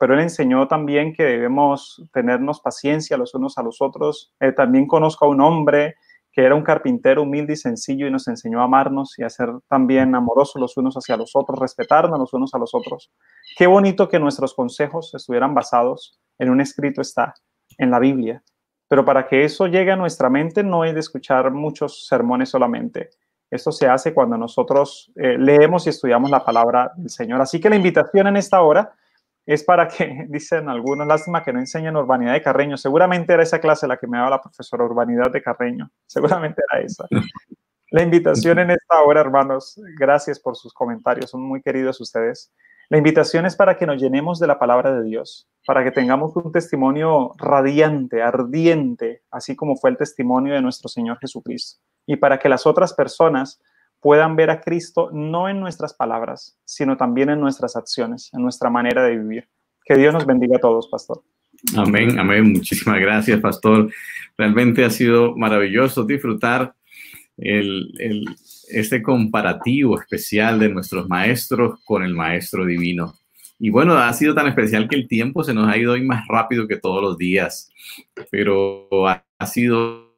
[0.00, 4.34] pero él enseñó también que debemos tenernos paciencia los unos a los otros.
[4.40, 5.94] Eh, también conozco a un hombre
[6.32, 9.50] que era un carpintero humilde y sencillo y nos enseñó a amarnos y a ser
[9.68, 13.12] también amorosos los unos hacia los otros, respetarnos los unos a los otros.
[13.56, 17.34] Qué bonito que nuestros consejos estuvieran basados en un escrito está,
[17.76, 18.42] en la Biblia.
[18.88, 23.10] Pero para que eso llegue a nuestra mente no hay de escuchar muchos sermones solamente.
[23.50, 27.42] Esto se hace cuando nosotros eh, leemos y estudiamos la palabra del Señor.
[27.42, 28.94] Así que la invitación en esta hora
[29.46, 32.76] es para que, dicen algunos, lástima que no enseñan urbanidad de Carreño.
[32.76, 35.90] Seguramente era esa clase la que me daba la profesora, urbanidad de Carreño.
[36.06, 37.06] Seguramente era esa.
[37.90, 42.50] La invitación en esta hora, hermanos, gracias por sus comentarios, son muy queridos ustedes.
[42.88, 46.34] La invitación es para que nos llenemos de la palabra de Dios, para que tengamos
[46.36, 52.38] un testimonio radiante, ardiente, así como fue el testimonio de nuestro Señor Jesucristo, y para
[52.38, 53.60] que las otras personas
[54.02, 58.68] puedan ver a Cristo no en nuestras palabras, sino también en nuestras acciones, en nuestra
[58.68, 59.48] manera de vivir.
[59.84, 61.22] Que Dios nos bendiga a todos, pastor.
[61.76, 62.52] Amén, amén.
[62.52, 63.90] Muchísimas gracias, pastor.
[64.36, 66.74] Realmente ha sido maravilloso disfrutar
[67.36, 68.24] el, el,
[68.70, 73.14] este comparativo especial de nuestros maestros con el maestro divino.
[73.60, 76.26] Y bueno, ha sido tan especial que el tiempo se nos ha ido hoy más
[76.26, 77.70] rápido que todos los días,
[78.32, 80.11] pero ha, ha sido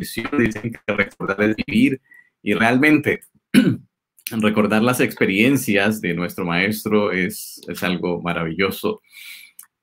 [0.00, 2.00] que recordar vivir
[2.42, 3.20] y realmente
[4.30, 9.00] recordar las experiencias de nuestro maestro es, es algo maravilloso.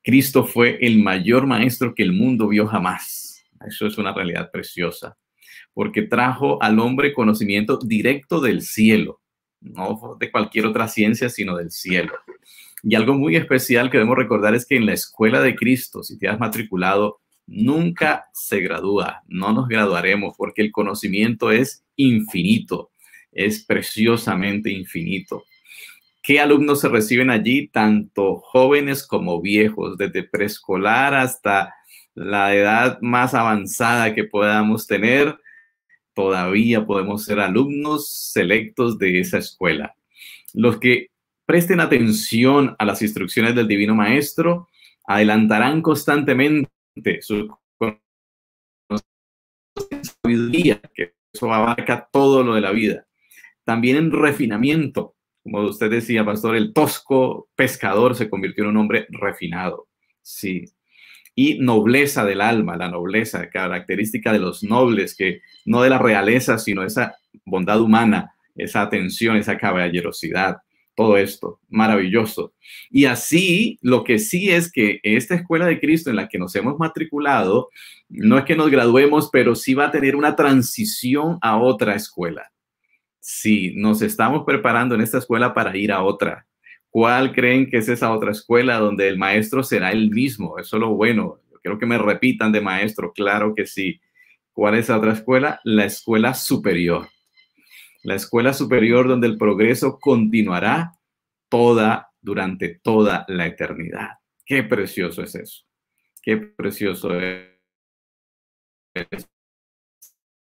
[0.03, 3.43] Cristo fue el mayor maestro que el mundo vio jamás.
[3.65, 5.17] Eso es una realidad preciosa,
[5.73, 9.21] porque trajo al hombre conocimiento directo del cielo,
[9.59, 12.13] no de cualquier otra ciencia, sino del cielo.
[12.83, 16.17] Y algo muy especial que debemos recordar es que en la escuela de Cristo, si
[16.17, 22.91] te has matriculado, nunca se gradúa, no nos graduaremos porque el conocimiento es infinito,
[23.31, 25.45] es preciosamente infinito.
[26.21, 27.69] ¿Qué alumnos se reciben allí?
[27.69, 31.73] Tanto jóvenes como viejos, desde preescolar hasta
[32.15, 35.37] la edad más avanzada que podamos tener,
[36.13, 39.95] todavía podemos ser alumnos selectos de esa escuela.
[40.53, 41.11] Los que
[41.45, 44.67] presten atención a las instrucciones del Divino Maestro
[45.05, 46.69] adelantarán constantemente
[47.21, 47.57] su
[50.23, 53.05] sabiduría, que eso abarca todo lo de la vida.
[53.63, 59.07] También en refinamiento, como usted decía, pastor, el tosco pescador se convirtió en un hombre
[59.09, 59.87] refinado.
[60.21, 60.65] Sí.
[61.35, 66.57] Y nobleza del alma, la nobleza, característica de los nobles, que no de la realeza,
[66.57, 70.57] sino esa bondad humana, esa atención, esa caballerosidad
[70.97, 72.55] todo esto, maravilloso.
[72.89, 76.55] Y así, lo que sí es que esta escuela de Cristo en la que nos
[76.55, 77.69] hemos matriculado,
[78.09, 82.51] no es que nos graduemos, pero sí va a tener una transición a otra escuela.
[83.19, 86.47] Sí, nos estamos preparando en esta escuela para ir a otra.
[86.89, 90.57] ¿Cuál creen que es esa otra escuela donde el maestro será el mismo?
[90.57, 91.37] Eso es lo bueno.
[91.51, 94.01] Yo quiero que me repitan de maestro, claro que sí.
[94.51, 95.61] ¿Cuál es la otra escuela?
[95.63, 97.07] La escuela superior
[98.07, 100.93] la escuela superior donde el progreso continuará
[101.49, 104.11] toda, durante toda la eternidad.
[104.45, 105.65] Qué precioso es eso.
[106.23, 107.49] Qué precioso es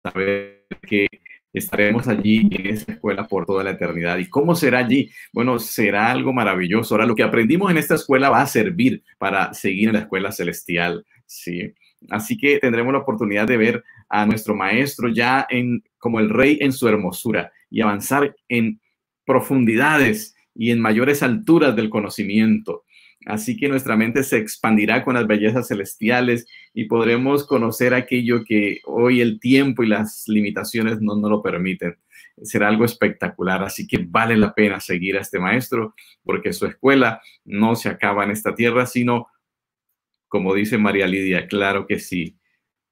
[0.03, 1.07] saber que
[1.51, 4.19] estaremos allí en esa escuela por toda la eternidad.
[4.19, 5.09] ¿Y cómo será allí?
[5.33, 6.93] Bueno, será algo maravilloso.
[6.93, 10.31] Ahora, lo que aprendimos en esta escuela va a servir para seguir en la escuela
[10.31, 11.03] celestial.
[11.25, 11.73] Sí.
[12.11, 16.59] Así que tendremos la oportunidad de ver a nuestro maestro ya en como el rey
[16.61, 18.79] en su hermosura y avanzar en
[19.25, 22.83] profundidades y en mayores alturas del conocimiento.
[23.25, 26.45] Así que nuestra mente se expandirá con las bellezas celestiales
[26.75, 31.97] y podremos conocer aquello que hoy el tiempo y las limitaciones no nos lo permiten.
[32.43, 37.19] Será algo espectacular, así que vale la pena seguir a este maestro porque su escuela
[37.45, 39.25] no se acaba en esta tierra, sino,
[40.27, 42.37] como dice María Lidia, claro que sí,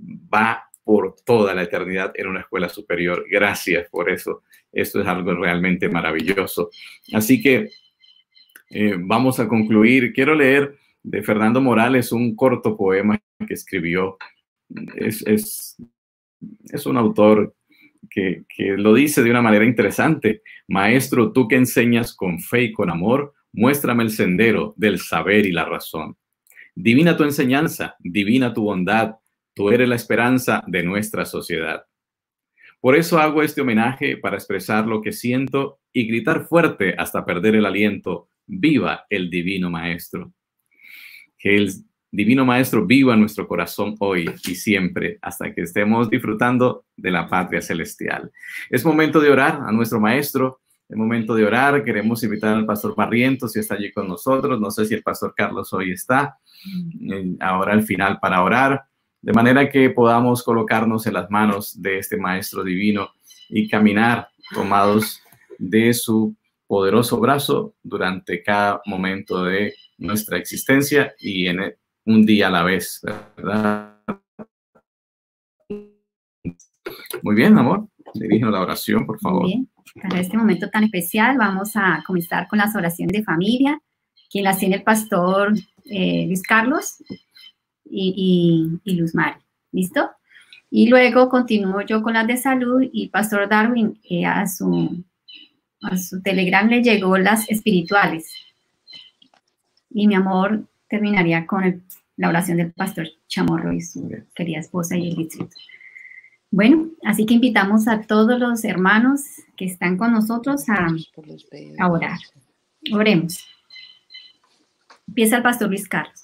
[0.01, 3.25] va por toda la eternidad en una escuela superior.
[3.29, 4.43] Gracias por eso.
[4.71, 6.69] Esto es algo realmente maravilloso.
[7.13, 7.69] Así que
[8.69, 10.13] eh, vamos a concluir.
[10.13, 14.17] Quiero leer de Fernando Morales un corto poema que escribió.
[14.95, 15.77] Es, es,
[16.65, 17.55] es un autor
[18.09, 20.41] que, que, lo dice de una manera interesante.
[20.67, 25.51] Maestro, tú que enseñas con fe y con amor, muéstrame el sendero del saber y
[25.51, 26.17] la razón.
[26.75, 29.17] Divina tu enseñanza, divina tu bondad,
[29.54, 31.86] tú eres la esperanza de nuestra sociedad.
[32.84, 37.56] Por eso hago este homenaje para expresar lo que siento y gritar fuerte hasta perder
[37.56, 38.28] el aliento.
[38.45, 40.34] Viva el Divino Maestro.
[41.38, 41.72] Que el
[42.12, 47.28] Divino Maestro viva en nuestro corazón hoy y siempre hasta que estemos disfrutando de la
[47.28, 48.32] patria celestial.
[48.70, 50.60] Es momento de orar a nuestro Maestro.
[50.89, 51.86] Es momento de orar.
[51.86, 54.60] Queremos invitar al Pastor Barrientos si está allí con nosotros.
[54.60, 56.38] No sé si el Pastor Carlos hoy está.
[57.01, 58.84] Eh, ahora al final para orar
[59.24, 63.11] de manera que podamos colocarnos en las manos de este Maestro Divino
[63.47, 65.21] y caminar tomados
[65.57, 66.36] de su
[66.67, 71.74] poderoso brazo durante cada momento de nuestra existencia y en
[72.05, 73.01] un día a la vez,
[73.38, 73.97] ¿verdad?
[77.21, 77.88] Muy bien, amor.
[78.15, 79.43] Dirijo la oración, por favor.
[79.43, 79.69] Muy bien.
[80.01, 83.82] Para este momento tan especial, vamos a comenzar con las oraciones de familia,
[84.30, 85.53] quien las tiene el pastor
[85.86, 86.97] eh, Luis Carlos
[87.94, 89.39] y, y, y Luz Mari.
[89.72, 90.10] ¿Listo?
[90.70, 95.04] Y luego continúo yo con las de salud y Pastor Darwin eh, a, su,
[95.82, 98.34] a su telegram le llegó las espirituales.
[99.91, 101.82] Y mi amor terminaría con el,
[102.18, 105.56] la oración del Pastor Chamorro y su querida esposa y el distrito.
[106.50, 109.22] Bueno, así que invitamos a todos los hermanos
[109.56, 110.88] que están con nosotros a,
[111.80, 112.18] a orar.
[112.91, 113.48] Oremos.
[115.08, 116.22] Empieza el Pastor Luis Carlos.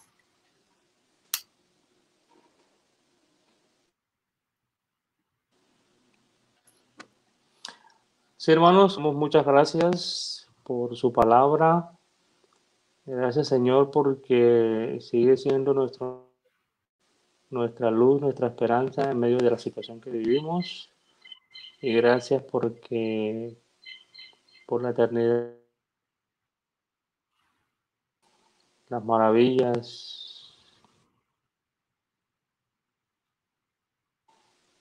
[8.49, 11.91] Sí, hermanos, muchas gracias por su palabra.
[13.05, 16.31] Gracias, Señor, porque sigue siendo nuestro,
[17.51, 20.89] nuestra luz, nuestra esperanza en medio de la situación que vivimos.
[21.79, 23.55] Y gracias porque
[24.65, 25.53] por la eternidad,
[28.87, 30.55] las maravillas.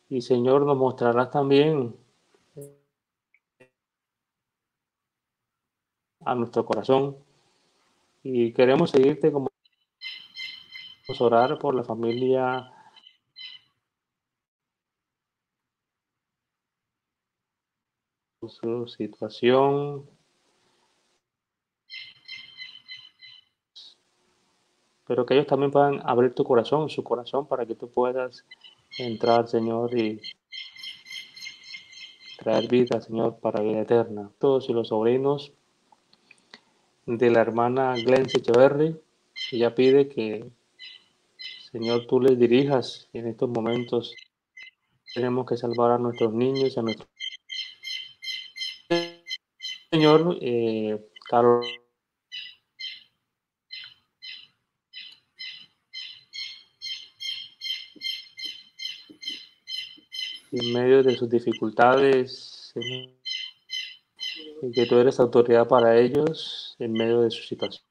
[0.09, 2.08] Y Señor, nos mostrarás también
[6.31, 7.17] a nuestro corazón.
[8.23, 9.49] Y queremos seguirte como
[11.21, 12.71] orar por la familia.
[18.47, 20.09] Su situación.
[25.07, 28.45] Pero que ellos también puedan abrir tu corazón, su corazón, para que tú puedas
[28.99, 30.21] entrar, Señor, y
[32.39, 34.31] traer vida, Señor, para vida eterna.
[34.39, 35.53] Todos y los sobrinos
[37.09, 38.95] de la hermana Glenn Echeverry.
[39.51, 40.51] Ella pide que,
[41.73, 44.15] Señor, tú les dirijas en estos momentos.
[45.15, 47.09] Tenemos que salvar a nuestros niños, a nuestros...
[49.91, 51.67] Señor, eh, Carlos.
[60.53, 63.13] En medio de sus dificultades, Señor,
[64.75, 67.88] que tú eres autoridad para ellos, en medio de su situación.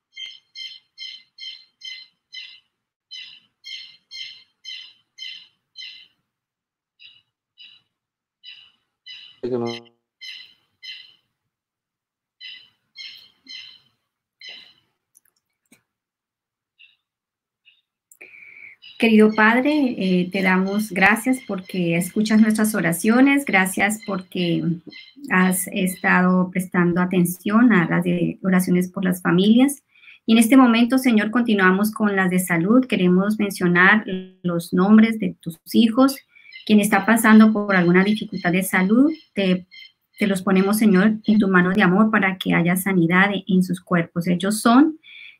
[18.97, 24.63] Querido Padre, eh, te damos gracias porque escuchas nuestras oraciones, gracias porque
[25.29, 28.03] has estado prestando atención a las
[28.41, 29.83] oraciones por las familias.
[30.25, 32.87] Y en este momento, Señor, continuamos con las de salud.
[32.87, 34.03] Queremos mencionar
[34.41, 36.17] los nombres de tus hijos.
[36.65, 39.67] Quien está pasando por alguna dificultad de salud, te,
[40.17, 43.79] te los ponemos, Señor, en tu mano de amor para que haya sanidad en sus
[43.79, 44.27] cuerpos.
[44.27, 44.97] Ellos son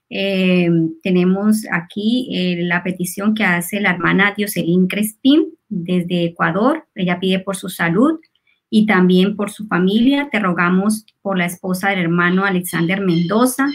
[0.10, 0.70] eh,
[1.04, 6.88] tenemos aquí eh, la petición que hace la hermana Dioselín Crespín desde Ecuador.
[6.96, 8.20] Ella pide por su salud
[8.70, 10.30] y también por su familia.
[10.32, 13.68] Te rogamos por la esposa del hermano Alexander Mendoza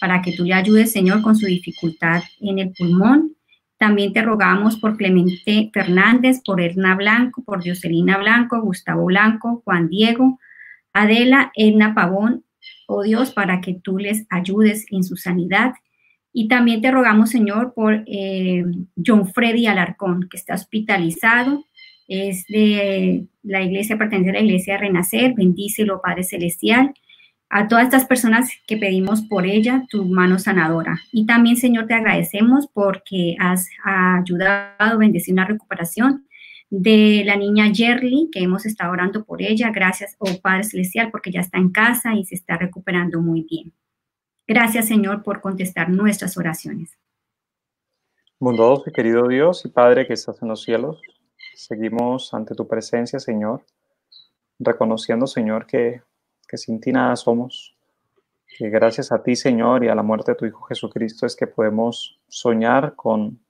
[0.00, 3.36] para que tú le ayudes, Señor, con su dificultad en el pulmón.
[3.78, 9.88] También te rogamos por Clemente Fernández, por Erna Blanco, por Dioselina Blanco, Gustavo Blanco, Juan
[9.88, 10.38] Diego,
[10.92, 12.44] Adela, Edna Pavón
[13.02, 15.72] Dios, para que tú les ayudes en su sanidad.
[16.32, 18.64] Y también te rogamos, Señor, por eh,
[19.04, 21.64] John Freddy Alarcón, que está hospitalizado.
[22.06, 25.34] Es de la iglesia, pertenece a la iglesia de Renacer.
[25.34, 26.92] Bendícelo, Padre Celestial.
[27.48, 31.00] A todas estas personas que pedimos por ella, tu mano sanadora.
[31.12, 36.26] Y también, Señor, te agradecemos porque has ayudado, bendecir la recuperación
[36.70, 39.70] de la niña Yerly, que hemos estado orando por ella.
[39.70, 43.72] Gracias, oh Padre Celestial, porque ya está en casa y se está recuperando muy bien.
[44.46, 46.96] Gracias, Señor, por contestar nuestras oraciones.
[48.38, 51.02] Bondadoso y querido Dios y Padre que estás en los cielos,
[51.54, 53.64] seguimos ante tu presencia, Señor,
[54.58, 56.02] reconociendo, Señor, que,
[56.48, 57.76] que sin ti nada somos,
[58.56, 61.46] que gracias a ti, Señor, y a la muerte de tu Hijo Jesucristo es que
[61.46, 63.40] podemos soñar con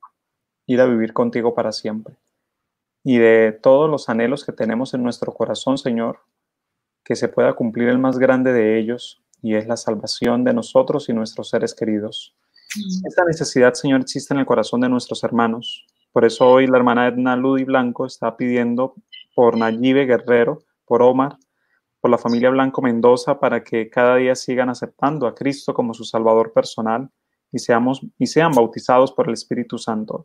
[0.67, 2.17] ir a vivir contigo para siempre.
[3.03, 6.21] Y de todos los anhelos que tenemos en nuestro corazón, Señor,
[7.05, 11.09] que se pueda cumplir el más grande de ellos, y es la salvación de nosotros
[11.09, 12.37] y nuestros seres queridos.
[13.07, 15.87] Esta necesidad, Señor, existe en el corazón de nuestros hermanos.
[16.13, 18.95] Por eso hoy la hermana Edna Ludi Blanco está pidiendo
[19.35, 21.37] por Nayibe Guerrero, por Omar,
[22.01, 26.05] por la familia Blanco Mendoza, para que cada día sigan aceptando a Cristo como su
[26.05, 27.11] Salvador personal
[27.53, 30.25] y, seamos, y sean bautizados por el Espíritu Santo.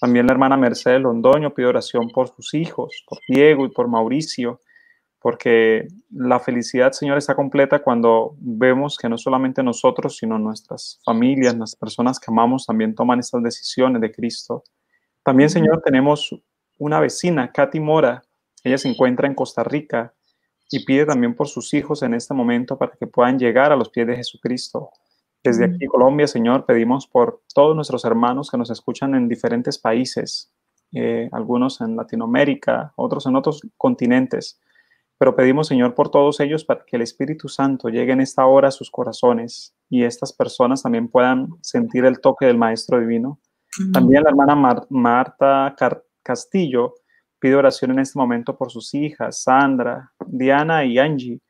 [0.00, 4.60] También la hermana Mercedes Londoño pide oración por sus hijos, por Diego y por Mauricio,
[5.20, 11.56] porque la felicidad, Señor, está completa cuando vemos que no solamente nosotros, sino nuestras familias,
[11.56, 14.64] las personas que amamos, también toman estas decisiones de Cristo.
[15.22, 16.38] También, Señor, tenemos
[16.78, 18.22] una vecina, Katy Mora.
[18.62, 20.12] Ella se encuentra en Costa Rica
[20.70, 23.88] y pide también por sus hijos en este momento para que puedan llegar a los
[23.88, 24.90] pies de Jesucristo.
[25.44, 30.50] Desde aquí, Colombia, Señor, pedimos por todos nuestros hermanos que nos escuchan en diferentes países,
[30.92, 34.58] eh, algunos en Latinoamérica, otros en otros continentes.
[35.18, 38.68] Pero pedimos, Señor, por todos ellos para que el Espíritu Santo llegue en esta hora
[38.68, 43.38] a sus corazones y estas personas también puedan sentir el toque del Maestro Divino.
[43.92, 45.76] También la hermana Marta
[46.22, 46.94] Castillo
[47.38, 51.40] pide oración en este momento por sus hijas, Sandra, Diana y Angie,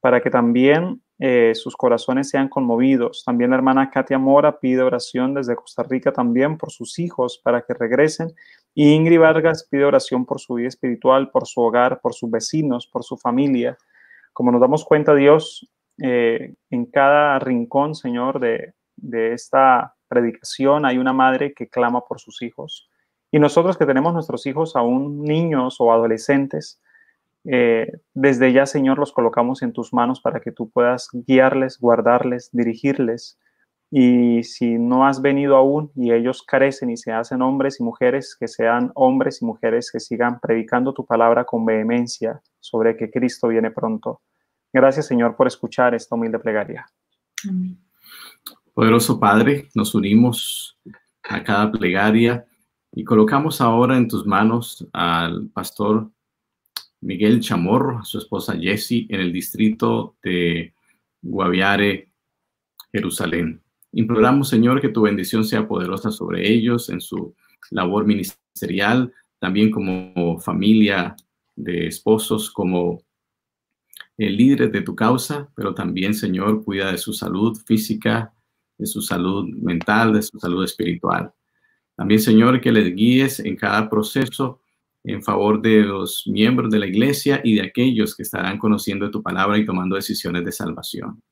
[0.00, 3.24] para que también eh, sus corazones sean conmovidos.
[3.24, 7.62] También la hermana Katia Mora pide oración desde Costa Rica también por sus hijos para
[7.62, 8.34] que regresen
[8.74, 12.86] y Ingrid Vargas pide oración por su vida espiritual, por su hogar, por sus vecinos,
[12.86, 13.76] por su familia.
[14.32, 15.68] Como nos damos cuenta, Dios,
[16.00, 18.74] eh, en cada rincón, Señor, de,
[19.32, 22.88] esta predicación hay una madre que clama por sus hijos.
[23.32, 26.80] Y nosotros que tenemos nuestros hijos aún niños o adolescentes,
[27.44, 32.50] eh, desde ya, Señor, los colocamos en tus manos para que tú puedas guiarles, guardarles,
[32.52, 33.38] dirigirles
[33.90, 38.36] y si no has venido aún y ellos carecen y se hacen hombres y mujeres,
[38.38, 43.48] que sean hombres y mujeres que sigan predicando tu palabra con vehemencia sobre que Cristo
[43.48, 44.20] viene pronto.
[44.72, 46.86] Gracias Señor por escuchar esta humilde plegaria.
[48.74, 50.78] Poderoso Padre, nos unimos
[51.22, 52.44] a cada plegaria
[52.92, 56.10] y colocamos ahora en tus manos al pastor
[57.00, 60.74] Miguel Chamorro, su esposa Jessie, en el distrito de
[61.22, 62.10] Guaviare,
[62.92, 63.62] Jerusalén.
[63.92, 67.34] Imploramos, Señor, que tu bendición sea poderosa sobre ellos en su
[67.70, 71.14] labor ministerial, también como familia
[71.56, 73.02] de esposos, como
[74.16, 78.34] eh, líderes de tu causa, pero también, Señor, cuida de su salud física,
[78.76, 81.32] de su salud mental, de su salud espiritual.
[81.96, 84.60] También, Señor, que les guíes en cada proceso
[85.04, 89.22] en favor de los miembros de la iglesia y de aquellos que estarán conociendo tu
[89.22, 91.22] palabra y tomando decisiones de salvación.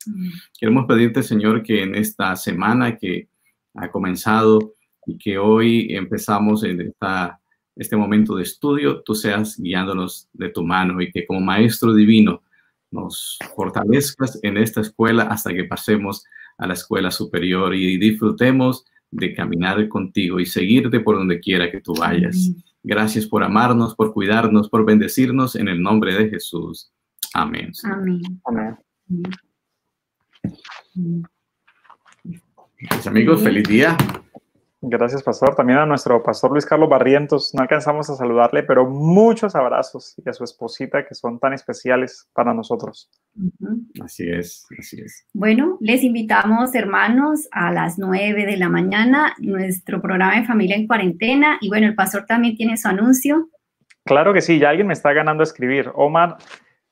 [0.59, 3.27] Queremos pedirte, Señor, que en esta semana que
[3.75, 4.73] ha comenzado
[5.05, 7.39] y que hoy empezamos en esta,
[7.75, 12.41] este momento de estudio, tú seas guiándonos de tu mano y que como Maestro Divino
[12.89, 16.23] nos fortalezcas en esta escuela hasta que pasemos
[16.57, 21.81] a la escuela superior y disfrutemos de caminar contigo y seguirte por donde quiera que
[21.81, 22.51] tú vayas.
[22.87, 26.89] Gracias por amarnos, por cuidarnos, por bendecirnos en el nombre de Jesús.
[27.33, 27.73] Amén.
[27.83, 28.21] Amén.
[28.45, 28.77] Amén.
[32.79, 33.97] Mis amigos, feliz día.
[34.89, 35.53] Gracias, pastor.
[35.53, 37.53] También a nuestro pastor Luis Carlos Barrientos.
[37.53, 42.29] No alcanzamos a saludarle, pero muchos abrazos y a su esposita que son tan especiales
[42.33, 43.09] para nosotros.
[44.01, 45.25] Así es, así es.
[45.33, 50.87] Bueno, les invitamos, hermanos, a las nueve de la mañana, nuestro programa de familia en
[50.87, 51.57] cuarentena.
[51.59, 53.49] Y bueno, el pastor también tiene su anuncio.
[54.05, 55.91] Claro que sí, ya alguien me está ganando a escribir.
[55.95, 56.37] Omar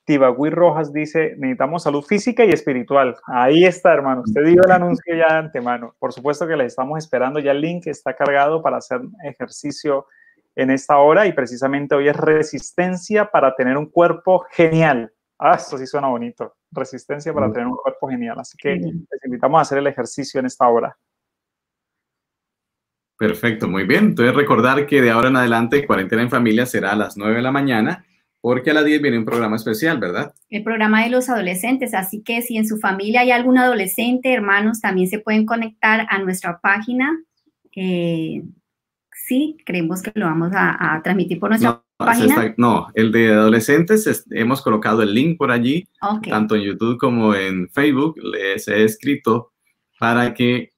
[0.06, 3.16] Tibagüí Rojas dice, necesitamos salud física y espiritual.
[3.26, 4.22] Ahí está, hermano.
[4.24, 5.96] Usted dio el anuncio ya de antemano.
[5.98, 7.40] Por supuesto que le estamos esperando.
[7.40, 10.06] Ya el link está cargado para hacer ejercicio
[10.54, 15.12] en esta hora y precisamente hoy es resistencia para tener un cuerpo genial.
[15.40, 16.54] Ah, esto sí suena bonito.
[16.70, 18.38] Resistencia para tener un cuerpo genial.
[18.38, 20.96] Así que les invitamos a hacer el ejercicio en esta hora.
[23.18, 24.04] Perfecto, muy bien.
[24.04, 27.42] Entonces recordar que de ahora en adelante Cuarentena en Familia será a las 9 de
[27.42, 28.06] la mañana
[28.46, 30.32] porque a las 10 viene un programa especial, ¿verdad?
[30.50, 34.80] El programa de los adolescentes, así que si en su familia hay algún adolescente, hermanos,
[34.80, 37.10] también se pueden conectar a nuestra página.
[37.74, 38.44] Eh,
[39.26, 42.34] sí, creemos que lo vamos a, a transmitir por nuestra No, página.
[42.44, 46.28] está- no, el de adolescentes, es- hemos colocado el link por allí, Ok.
[46.28, 49.50] tanto en YouTube como en Facebook, les he escrito
[49.98, 50.70] para que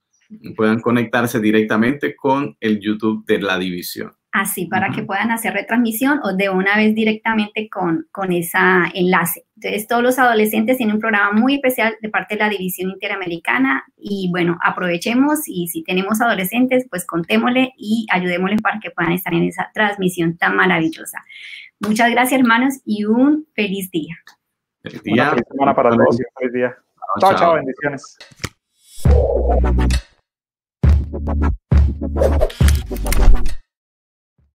[0.56, 6.20] puedan conectarse directamente con el YouTube de la división así para que puedan hacer retransmisión
[6.22, 8.59] o de una vez directamente con, con ese
[8.94, 9.44] enlace.
[9.56, 13.84] Entonces, todos los adolescentes tienen un programa muy especial de parte de la División Interamericana
[13.96, 19.34] y bueno, aprovechemos y si tenemos adolescentes, pues contémosle y ayudémosles para que puedan estar
[19.34, 21.24] en esa transmisión tan maravillosa.
[21.80, 24.16] Muchas gracias, hermanos, y un feliz día.
[24.82, 25.30] Feliz día.
[25.30, 26.18] Buena semana para todos.
[26.38, 26.76] Feliz día.
[27.20, 28.18] Chao, chao, chao bendiciones.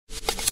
[0.10, 0.49] you